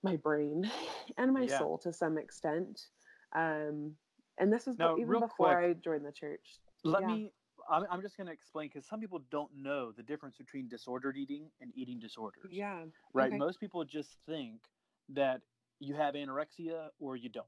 my 0.03 0.15
brain 0.17 0.69
and 1.17 1.33
my 1.33 1.47
Yeah. 1.47 1.57
soul 1.59 1.77
to 1.79 1.91
some 1.91 2.17
extent. 2.17 2.87
Um, 3.35 3.95
and 4.37 4.51
this 4.51 4.65
was 4.67 4.77
Now, 4.77 4.97
even 4.97 5.19
before 5.19 5.49
quick, 5.49 5.69
I 5.69 5.73
joined 5.73 6.05
the 6.05 6.11
church. 6.11 6.59
Let 6.83 7.01
Yeah. 7.01 7.07
me. 7.07 7.31
I'm, 7.69 7.85
I'm 7.89 8.01
just 8.01 8.17
going 8.17 8.27
to 8.27 8.33
explain 8.33 8.69
because 8.71 8.85
some 8.87 8.99
people 8.99 9.19
don't 9.31 9.49
know 9.55 9.91
the 9.91 10.03
difference 10.03 10.37
between 10.37 10.67
disordered 10.67 11.17
eating 11.17 11.49
and 11.61 11.71
eating 11.75 11.99
disorders. 11.99 12.51
Yeah. 12.51 12.83
Right. 13.13 13.31
okay. 13.31 13.37
Most 13.37 13.59
people 13.59 13.83
just 13.85 14.17
think 14.27 14.61
that 15.09 15.41
you 15.79 15.95
have 15.95 16.15
anorexia 16.15 16.89
or 16.99 17.15
you 17.15 17.29
don't. 17.29 17.45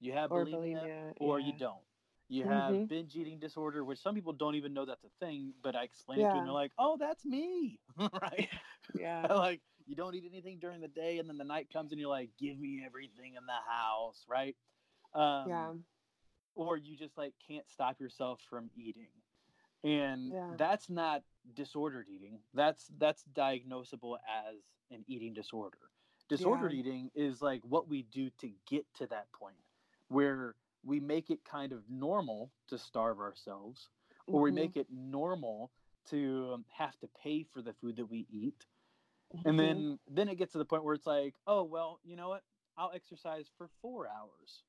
You 0.00 0.12
have 0.12 0.30
Or 0.32 0.44
bulimia, 0.44 0.82
bulimia. 0.82 1.12
or 1.20 1.38
yeah. 1.40 1.46
you 1.46 1.52
don't. 1.58 1.82
You 2.28 2.44
have 2.44 2.74
Mhm. 2.74 2.88
binge 2.88 3.16
eating 3.16 3.38
disorder, 3.38 3.84
which 3.84 3.98
some 3.98 4.14
people 4.14 4.32
don't 4.32 4.54
even 4.54 4.72
know 4.72 4.84
that's 4.86 5.04
a 5.04 5.10
thing, 5.20 5.54
but 5.62 5.76
I 5.76 5.82
explain 5.84 6.20
it 6.20 6.22
to 6.22 6.28
them. 6.28 6.36
Yeah. 6.38 6.44
They're 6.44 6.52
like, 6.52 6.72
"Oh, 6.78 6.96
that's 6.96 7.24
me," 7.24 7.78
right? 7.98 8.48
Yeah. 8.94 9.26
like 9.32 9.60
you 9.86 9.94
don't 9.94 10.14
eat 10.14 10.24
anything 10.26 10.58
during 10.58 10.80
the 10.80 10.88
day, 10.88 11.18
and 11.18 11.28
then 11.28 11.36
the 11.36 11.44
night 11.44 11.68
comes, 11.70 11.92
and 11.92 12.00
you're 12.00 12.08
like, 12.08 12.30
"Give 12.38 12.58
me 12.58 12.82
everything 12.84 13.34
in 13.34 13.44
the 13.46 13.52
house," 13.70 14.24
right? 14.28 14.56
Um, 15.12 15.48
yeah. 15.48 15.72
Or 16.54 16.76
you 16.76 16.96
just 16.96 17.16
like 17.18 17.34
can't 17.46 17.68
stop 17.68 18.00
yourself 18.00 18.40
from 18.48 18.70
eating, 18.74 19.10
and 19.82 20.32
Yeah. 20.32 20.54
that's 20.56 20.88
not 20.88 21.24
disordered 21.54 22.08
eating. 22.08 22.42
That's 22.54 22.86
that's 22.98 23.24
diagnosable 23.34 24.18
as 24.28 24.56
an 24.90 25.04
eating 25.08 25.34
disorder. 25.34 25.90
Disordered 26.28 26.72
Yeah. 26.72 26.74
eating 26.74 27.10
is 27.14 27.42
like 27.42 27.62
what 27.64 27.88
we 27.88 28.02
do 28.02 28.30
to 28.38 28.50
get 28.66 28.86
to 28.94 29.06
that 29.08 29.30
point 29.32 29.56
where 30.08 30.56
we 30.82 31.00
make 31.00 31.30
it 31.30 31.44
kind 31.44 31.72
of 31.72 31.88
normal 31.88 32.52
to 32.68 32.78
starve 32.78 33.18
ourselves 33.20 33.88
or 34.30 34.40
we 34.40 34.50
Mhm. 34.50 34.52
make 34.52 34.76
it 34.76 34.86
normal 34.90 35.70
to 36.06 36.52
um, 36.54 36.64
have 36.70 36.98
to 37.00 37.08
pay 37.08 37.42
for 37.42 37.62
the 37.62 37.72
food 37.74 37.96
that 37.96 38.06
we 38.06 38.26
eat 38.30 38.66
and 39.44 39.58
Mhm. 39.58 39.58
then 39.58 39.98
then 40.08 40.28
it 40.28 40.36
gets 40.36 40.52
to 40.52 40.58
the 40.58 40.64
point 40.64 40.84
where 40.84 40.94
it's 40.94 41.06
like 41.06 41.34
oh 41.46 41.62
well 41.64 42.00
you 42.04 42.16
know 42.16 42.28
what 42.28 42.42
i'll 42.76 42.92
exercise 42.94 43.50
for 43.56 43.68
four 43.82 44.08
hours 44.08 44.64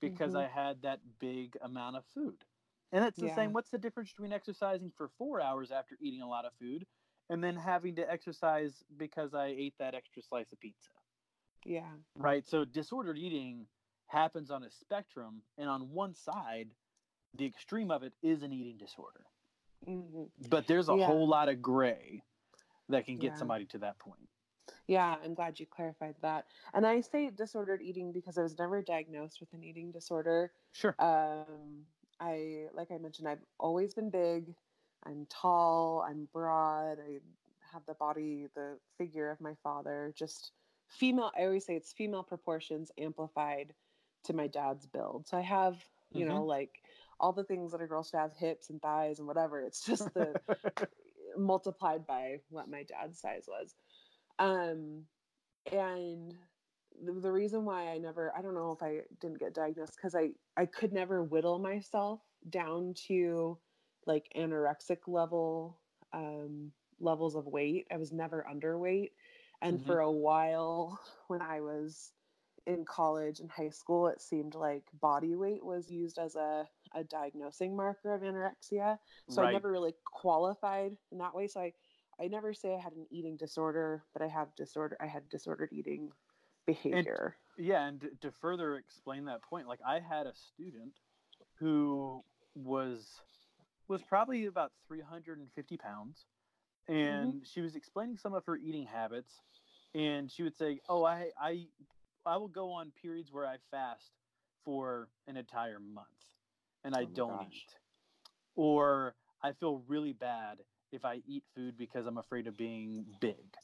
because 0.00 0.34
Mhm. 0.34 0.36
i 0.36 0.46
had 0.46 0.82
that 0.82 1.00
big 1.18 1.56
amount 1.62 1.96
of 1.96 2.04
food 2.14 2.44
and 2.92 3.04
it's 3.04 3.20
the 3.20 3.28
Yeah. 3.28 3.30
same 3.30 3.52
what's 3.52 3.70
the 3.70 3.78
difference 3.78 4.10
between 4.10 4.32
exercising 4.32 4.90
for 4.96 5.08
four 5.18 5.40
hours 5.40 5.70
after 5.70 5.96
eating 6.00 6.22
a 6.22 6.28
lot 6.28 6.44
of 6.44 6.52
food 6.60 6.86
and 7.32 7.42
then 7.42 7.56
having 7.56 7.96
to 7.96 8.12
exercise 8.12 8.84
because 8.98 9.32
i 9.34 9.46
ate 9.46 9.74
that 9.78 9.94
extra 9.94 10.22
slice 10.22 10.52
of 10.52 10.60
pizza 10.60 10.90
yeah. 11.64 11.88
right 12.16 12.46
so 12.46 12.64
disordered 12.64 13.16
eating 13.16 13.66
happens 14.06 14.50
on 14.50 14.64
a 14.64 14.70
spectrum 14.70 15.40
and 15.56 15.68
on 15.68 15.90
one 15.90 16.14
side 16.14 16.68
the 17.38 17.46
extreme 17.46 17.90
of 17.90 18.02
it 18.02 18.12
is 18.22 18.42
an 18.42 18.52
eating 18.52 18.76
disorder 18.76 19.24
hmm 19.84 20.24
but 20.50 20.66
there's 20.66 20.88
a 20.88 20.96
Yeah. 20.96 21.06
whole 21.06 21.26
lot 21.26 21.48
of 21.48 21.62
gray 21.62 22.22
that 22.90 23.06
can 23.06 23.16
get 23.16 23.32
Yeah. 23.32 23.38
somebody 23.38 23.64
to 23.64 23.78
that 23.78 23.98
point 23.98 24.28
Yeah, 24.86 25.16
I'm 25.24 25.34
glad 25.34 25.58
you 25.58 25.66
clarified 25.66 26.16
that. 26.22 26.44
And 26.74 26.86
I 26.86 27.00
say 27.00 27.30
disordered 27.30 27.80
eating 27.82 28.12
because 28.12 28.36
I 28.38 28.42
was 28.42 28.58
never 28.58 28.82
diagnosed 28.82 29.40
with 29.40 29.52
an 29.54 29.64
eating 29.64 29.90
disorder. 29.90 30.52
sure 30.72 30.94
Um, 30.98 31.86
I, 32.20 32.66
like 32.74 32.90
I 32.90 32.98
mentioned, 32.98 33.26
I've 33.28 33.44
always 33.58 33.94
been 33.94 34.10
big. 34.10 34.54
I'm 35.04 35.26
tall. 35.28 36.04
I'm 36.08 36.28
broad. 36.32 36.98
I 36.98 37.18
have 37.72 37.82
the 37.86 37.94
body, 37.94 38.46
the 38.54 38.78
figure 38.98 39.30
of 39.30 39.40
my 39.40 39.54
father. 39.62 40.12
Just 40.16 40.52
female. 40.88 41.32
I 41.36 41.42
always 41.42 41.64
say 41.64 41.74
it's 41.74 41.92
female 41.92 42.22
proportions 42.22 42.90
amplified 42.98 43.74
to 44.24 44.32
my 44.32 44.46
dad's 44.46 44.86
build. 44.86 45.26
So 45.26 45.36
I 45.36 45.42
have, 45.42 45.82
you 46.12 46.24
know, 46.24 46.44
like 46.44 46.82
all 47.18 47.32
the 47.32 47.44
things 47.44 47.72
that 47.72 47.80
a 47.80 47.86
girl 47.86 48.02
should 48.02 48.18
have: 48.18 48.32
hips 48.32 48.70
and 48.70 48.80
thighs 48.80 49.18
and 49.18 49.26
whatever. 49.26 49.62
It's 49.62 49.84
just 49.84 50.12
the 50.14 50.40
multiplied 51.36 52.06
by 52.06 52.38
what 52.50 52.68
my 52.68 52.84
dad's 52.84 53.20
size 53.20 53.46
was. 53.48 53.74
Um, 54.38 55.04
and 55.70 56.34
the, 57.04 57.12
the 57.12 57.32
reason 57.32 57.64
why 57.64 57.88
I 57.88 57.98
never, 57.98 58.32
I 58.36 58.42
don't 58.42 58.54
know 58.54 58.72
if 58.72 58.82
I 58.82 59.00
didn't 59.20 59.38
get 59.38 59.54
diagnosed 59.54 59.96
because 59.96 60.14
I, 60.14 60.30
I 60.56 60.66
could 60.66 60.92
never 60.92 61.22
whittle 61.22 61.58
myself 61.58 62.20
down 62.48 62.94
to 63.08 63.58
like 64.06 64.26
anorexic 64.36 64.98
level, 65.06 65.78
um, 66.12 66.72
levels 67.00 67.34
of 67.36 67.46
weight. 67.46 67.86
I 67.90 67.96
was 67.96 68.12
never 68.12 68.46
underweight. 68.50 69.10
And 69.60 69.80
Mhm. 69.80 69.82
for 69.82 70.00
a 70.00 70.10
while 70.10 71.00
when 71.28 71.42
I 71.42 71.60
was 71.60 72.12
in 72.66 72.84
college 72.84 73.40
and 73.40 73.50
high 73.50 73.70
school, 73.70 74.08
it 74.08 74.20
seemed 74.20 74.54
like 74.54 74.84
body 75.00 75.34
weight 75.34 75.64
was 75.64 75.90
used 75.90 76.18
as 76.18 76.36
a, 76.36 76.68
a 76.94 77.04
diagnosing 77.04 77.76
marker 77.76 78.14
of 78.14 78.22
anorexia. 78.22 78.98
So 79.28 79.42
I 79.42 79.46
never 79.46 79.70
really 79.70 79.94
qualified 80.04 80.96
in 81.10 81.18
that 81.18 81.34
way. 81.34 81.46
So 81.48 81.60
I, 81.60 81.72
I 82.20 82.28
never 82.28 82.52
say 82.54 82.74
I 82.74 82.78
had 82.80 82.92
an 82.92 83.06
eating 83.10 83.36
disorder, 83.36 84.04
but 84.12 84.22
I 84.22 84.28
have 84.28 84.54
disorder. 84.56 84.96
I 85.00 85.06
had 85.06 85.28
disordered 85.28 85.70
eating 85.72 86.12
behavior. 86.66 87.36
Yeah, 87.58 87.86
and 87.86 88.10
to 88.20 88.30
further 88.30 88.76
explain 88.76 89.24
that 89.26 89.42
point, 89.42 89.68
like 89.68 89.80
I 89.86 90.00
had 90.00 90.26
a 90.26 90.34
student 90.34 91.00
who 91.58 92.24
was 92.54 93.22
was 93.92 94.02
probably 94.02 94.46
about 94.46 94.72
350 94.88 95.76
pounds, 95.78 96.26
and 96.88 97.46
she 97.46 97.60
was 97.60 97.76
explaining 97.76 98.16
some 98.18 98.34
of 98.34 98.44
her 98.46 98.56
eating 98.56 98.86
habits, 98.86 99.40
and 99.94 100.30
she 100.30 100.42
would 100.42 100.56
say, 100.56 100.80
"Oh, 100.88 101.04
I 101.04 101.30
I 101.40 101.68
I 102.26 102.36
will 102.38 102.48
go 102.48 102.72
on 102.72 102.92
periods 102.92 103.32
where 103.32 103.46
I 103.46 103.58
fast 103.70 104.12
for 104.64 105.08
an 105.28 105.36
entire 105.36 105.80
month, 105.80 106.08
and 106.84 106.94
I 106.96 107.04
Oh 107.04 107.06
don't 107.06 107.40
gosh. 107.40 107.66
eat, 107.66 107.76
or 108.56 109.14
I 109.42 109.52
feel 109.52 109.84
really 109.88 110.12
bad 110.14 110.58
if 110.92 111.04
I 111.04 111.22
eat 111.26 111.44
food 111.54 111.76
because 111.78 112.06
I'm 112.06 112.18
afraid 112.18 112.46
of 112.48 112.56
being 112.56 113.06
big, 113.20 113.56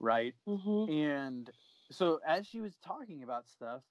right?" 0.00 0.34
hmm 0.46 0.86
And 0.86 1.50
so 1.90 2.20
as 2.26 2.46
she 2.46 2.60
was 2.60 2.76
talking 2.78 3.22
about 3.22 3.48
stuff, 3.48 3.82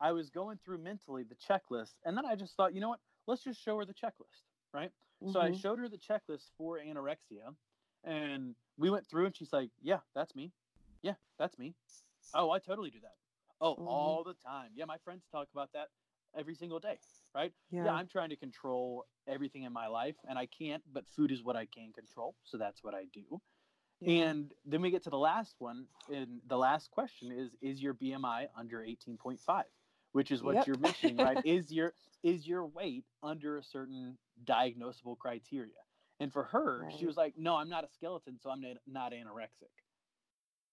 I 0.00 0.12
was 0.12 0.30
going 0.30 0.58
through 0.64 0.78
mentally 0.78 1.24
the 1.24 1.36
checklist, 1.36 1.94
and 2.04 2.16
then 2.16 2.26
I 2.26 2.36
just 2.36 2.56
thought, 2.56 2.74
you 2.74 2.80
know 2.80 2.90
what? 2.90 3.00
Let's 3.26 3.44
just 3.44 3.60
show 3.60 3.78
her 3.78 3.84
the 3.84 3.94
checklist, 3.94 4.42
right? 4.74 4.92
So 5.26 5.40
I 5.40 5.50
Mhm. 5.50 5.52
showed 5.52 5.78
her 5.78 5.88
the 5.88 5.98
checklist 5.98 6.50
for 6.56 6.78
anorexia, 6.78 7.54
and 8.04 8.54
we 8.76 8.90
went 8.90 9.06
through, 9.08 9.26
and 9.26 9.36
she's 9.36 9.52
like, 9.52 9.70
"Yeah, 9.80 10.00
that's 10.14 10.34
me. 10.34 10.52
Yeah, 11.02 11.14
that's 11.38 11.58
me. 11.58 11.74
Oh, 12.34 12.50
I 12.50 12.58
totally 12.58 12.90
do 12.90 13.00
that. 13.00 13.16
Oh, 13.60 13.78
Mhm. 13.78 13.84
all 13.84 14.24
the 14.24 14.34
time. 14.34 14.70
Yeah, 14.74 14.84
my 14.86 14.98
friends 14.98 15.26
talk 15.30 15.48
about 15.52 15.72
that 15.72 15.88
every 16.36 16.54
single 16.54 16.80
day, 16.80 17.00
right? 17.34 17.52
yeah. 17.70 17.82
yeah, 17.84 17.94
I'm 17.94 18.08
trying 18.08 18.30
to 18.30 18.36
control 18.36 19.06
everything 19.26 19.62
in 19.64 19.72
my 19.72 19.86
life, 19.86 20.16
and 20.28 20.38
I 20.38 20.46
can't. 20.46 20.82
But 20.92 21.06
food 21.08 21.30
is 21.30 21.42
what 21.42 21.56
I 21.56 21.66
can 21.66 21.92
control, 21.92 22.36
so 22.44 22.58
that's 22.58 22.82
what 22.82 22.94
I 22.94 23.04
do." 23.12 23.40
And 24.06 24.52
then 24.64 24.82
we 24.82 24.90
get 24.90 25.02
to 25.04 25.10
the 25.10 25.18
last 25.18 25.56
one, 25.58 25.86
and 26.12 26.40
the 26.46 26.56
last 26.58 26.90
question 26.90 27.30
is: 27.32 27.54
Is 27.60 27.82
your 27.82 27.94
BMI 27.94 28.48
under 28.56 28.82
eighteen 28.82 29.16
point 29.16 29.40
five? 29.46 29.66
Which 30.12 30.30
is 30.30 30.42
what 30.42 30.66
Yep. 30.66 30.66
you're 30.66 30.76
mentioning, 30.76 31.18
right? 31.18 31.38
is 31.44 31.72
your 31.72 31.94
is 32.22 32.46
your 32.46 32.66
weight 32.66 33.04
under 33.22 33.58
a 33.58 33.62
certain 33.62 34.18
diagnosable 34.44 35.16
criteria? 35.18 35.72
And 36.20 36.32
for 36.32 36.44
her, 36.44 36.86
she 36.98 37.06
was 37.06 37.16
like, 37.16 37.36
"No, 37.36 37.56
I'm 37.56 37.68
not 37.68 37.84
a 37.84 37.88
skeleton, 37.88 38.38
so 38.38 38.50
I'm 38.50 38.60
not, 38.86 39.12
anorexic." 39.12 39.72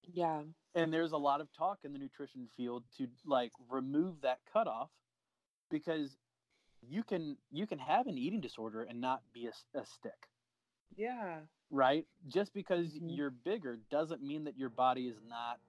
yeah. 0.03 0.43
And 0.75 0.93
there's 0.93 1.12
a 1.13 1.17
lot 1.17 1.41
of 1.41 1.51
talk 1.51 1.79
in 1.84 1.93
the 1.93 1.99
nutrition 1.99 2.47
field 2.55 2.84
to 2.97 3.08
like 3.25 3.51
remove 3.69 4.21
that 4.21 4.39
cutoff 4.53 4.89
because 5.71 6.15
you 6.82 7.03
can 7.03 7.38
you 7.51 7.65
can 7.67 7.79
have 7.79 8.08
an 8.08 8.17
eating 8.17 8.39
disorder 8.41 8.84
and 8.84 9.01
not 9.01 9.21
be 9.34 9.47
a 9.47 9.86
stick 9.86 10.29
Yeah. 10.95 11.39
right? 11.71 12.08
Just 12.27 12.53
because 12.53 12.93
Mhm. 12.93 13.15
you're 13.15 13.29
bigger 13.29 13.77
doesn't 13.89 14.21
mean 14.23 14.43
that 14.45 14.58
your 14.58 14.69
body 14.69 15.08
is 15.08 15.21
not 15.27 15.60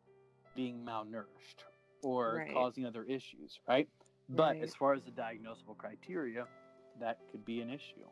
being 0.54 0.84
malnourished 0.84 1.64
or 2.02 2.36
Right. 2.38 2.52
causing 2.54 2.86
other 2.86 3.04
issues, 3.04 3.58
right? 3.66 3.88
But 4.28 4.56
Right. 4.56 4.62
as 4.62 4.74
far 4.74 4.94
as 4.94 5.02
the 5.04 5.10
diagnosable 5.10 5.76
criteria, 5.76 6.46
that 7.00 7.18
could 7.30 7.44
be 7.44 7.60
an 7.60 7.70
issue. 7.70 8.06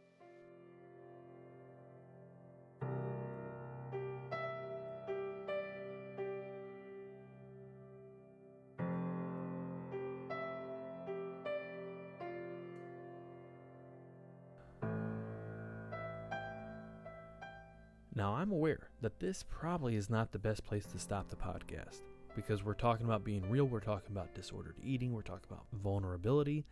Now, 18.14 18.34
I'm 18.34 18.50
aware 18.50 18.88
that 19.00 19.20
this 19.20 19.44
probably 19.48 19.94
is 19.94 20.10
not 20.10 20.32
the 20.32 20.40
best 20.40 20.64
place 20.64 20.84
to 20.86 20.98
stop 20.98 21.28
the 21.28 21.36
podcast 21.36 22.02
because 22.34 22.64
we're 22.64 22.74
talking 22.74 23.06
about 23.06 23.22
being 23.22 23.48
real, 23.48 23.66
we're 23.66 23.78
talking 23.78 24.10
about 24.10 24.34
disordered 24.34 24.74
eating, 24.82 25.12
we're 25.12 25.22
talking 25.22 25.46
about 25.48 25.66
vulnerability, 25.72 26.66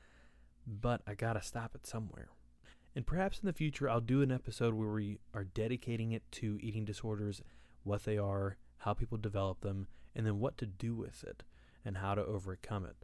but 0.66 1.02
I 1.06 1.14
gotta 1.14 1.42
stop 1.42 1.74
it 1.74 1.86
somewhere. 1.86 2.28
And 2.94 3.06
perhaps 3.06 3.38
in 3.38 3.46
the 3.46 3.52
future, 3.52 3.88
I'll 3.88 4.00
do 4.00 4.22
an 4.22 4.32
episode 4.32 4.74
where 4.74 4.88
we 4.88 5.18
are 5.34 5.44
dedicating 5.44 6.12
it 6.12 6.22
to 6.32 6.58
eating 6.62 6.84
disorders, 6.84 7.42
what 7.84 8.04
they 8.04 8.16
are, 8.16 8.56
how 8.78 8.94
people 8.94 9.18
develop 9.18 9.60
them, 9.60 9.86
and 10.14 10.26
then 10.26 10.40
what 10.40 10.56
to 10.58 10.66
do 10.66 10.94
with 10.94 11.22
it 11.22 11.42
and 11.84 11.98
how 11.98 12.14
to 12.14 12.24
overcome 12.24 12.84
it. 12.84 12.96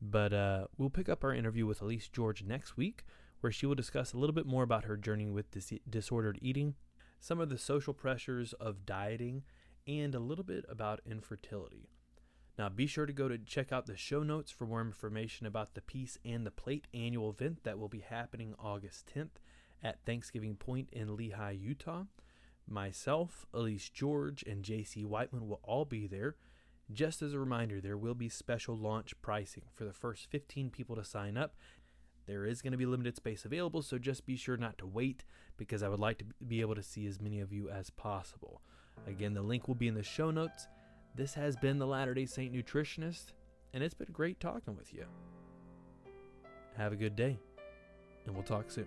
But 0.00 0.32
uh, 0.32 0.66
we'll 0.78 0.90
pick 0.90 1.08
up 1.08 1.24
our 1.24 1.34
interview 1.34 1.66
with 1.66 1.80
Elyse 1.80 2.10
George 2.12 2.42
next 2.44 2.76
week, 2.76 3.04
where 3.40 3.52
she 3.52 3.66
will 3.66 3.74
discuss 3.74 4.12
a 4.12 4.18
little 4.18 4.34
bit 4.34 4.46
more 4.46 4.62
about 4.62 4.84
her 4.84 4.96
journey 4.96 5.28
with 5.30 5.50
dis- 5.50 5.72
disordered 5.88 6.38
eating, 6.40 6.74
some 7.18 7.40
of 7.40 7.48
the 7.48 7.58
social 7.58 7.92
pressures 7.92 8.52
of 8.54 8.86
dieting, 8.86 9.42
and 9.86 10.14
a 10.14 10.20
little 10.20 10.44
bit 10.44 10.64
about 10.68 11.00
infertility. 11.04 11.88
Now, 12.60 12.68
be 12.68 12.86
sure 12.86 13.06
to 13.06 13.12
go 13.14 13.26
to 13.26 13.38
check 13.38 13.72
out 13.72 13.86
the 13.86 13.96
show 13.96 14.22
notes 14.22 14.50
for 14.50 14.66
more 14.66 14.82
information 14.82 15.46
about 15.46 15.72
the 15.72 15.80
Peace 15.80 16.18
and 16.26 16.44
the 16.44 16.50
Plate 16.50 16.88
annual 16.92 17.30
event 17.30 17.64
that 17.64 17.78
will 17.78 17.88
be 17.88 18.00
happening 18.00 18.54
August 18.58 19.10
10th 19.16 19.40
at 19.82 20.04
Thanksgiving 20.04 20.56
Point 20.56 20.90
in 20.92 21.08
Lehi, 21.08 21.58
Utah. 21.58 22.02
Myself, 22.68 23.46
Elyse 23.54 23.90
George, 23.90 24.42
and 24.42 24.62
JC 24.62 25.06
Whiteman 25.06 25.48
will 25.48 25.60
all 25.62 25.86
be 25.86 26.06
there. 26.06 26.36
Just 26.92 27.22
as 27.22 27.32
a 27.32 27.38
reminder, 27.38 27.80
there 27.80 27.96
will 27.96 28.12
be 28.14 28.28
special 28.28 28.76
launch 28.76 29.14
pricing 29.22 29.62
for 29.74 29.86
the 29.86 29.94
first 29.94 30.30
15 30.30 30.68
people 30.68 30.96
to 30.96 31.02
sign 31.02 31.38
up. 31.38 31.54
There 32.26 32.44
is 32.44 32.60
going 32.60 32.72
to 32.72 32.76
be 32.76 32.84
limited 32.84 33.16
space 33.16 33.46
available, 33.46 33.80
so 33.80 33.96
just 33.96 34.26
be 34.26 34.36
sure 34.36 34.58
not 34.58 34.76
to 34.76 34.86
wait 34.86 35.24
because 35.56 35.82
I 35.82 35.88
would 35.88 35.98
like 35.98 36.18
to 36.18 36.26
be 36.46 36.60
able 36.60 36.74
to 36.74 36.82
see 36.82 37.06
as 37.06 37.22
many 37.22 37.40
of 37.40 37.54
you 37.54 37.70
as 37.70 37.88
possible. 37.88 38.60
Again, 39.06 39.32
the 39.32 39.40
link 39.40 39.66
will 39.66 39.74
be 39.74 39.88
in 39.88 39.94
the 39.94 40.02
show 40.02 40.30
notes. 40.30 40.68
This 41.14 41.34
has 41.34 41.56
been 41.56 41.78
the 41.78 41.86
Latter 41.86 42.14
day 42.14 42.26
Saint 42.26 42.54
Nutritionist, 42.54 43.32
and 43.74 43.82
it's 43.82 43.94
been 43.94 44.12
great 44.12 44.40
talking 44.40 44.76
with 44.76 44.94
you. 44.94 45.04
Have 46.76 46.92
a 46.92 46.96
good 46.96 47.16
day, 47.16 47.38
and 48.24 48.34
we'll 48.34 48.44
talk 48.44 48.70
soon. 48.70 48.86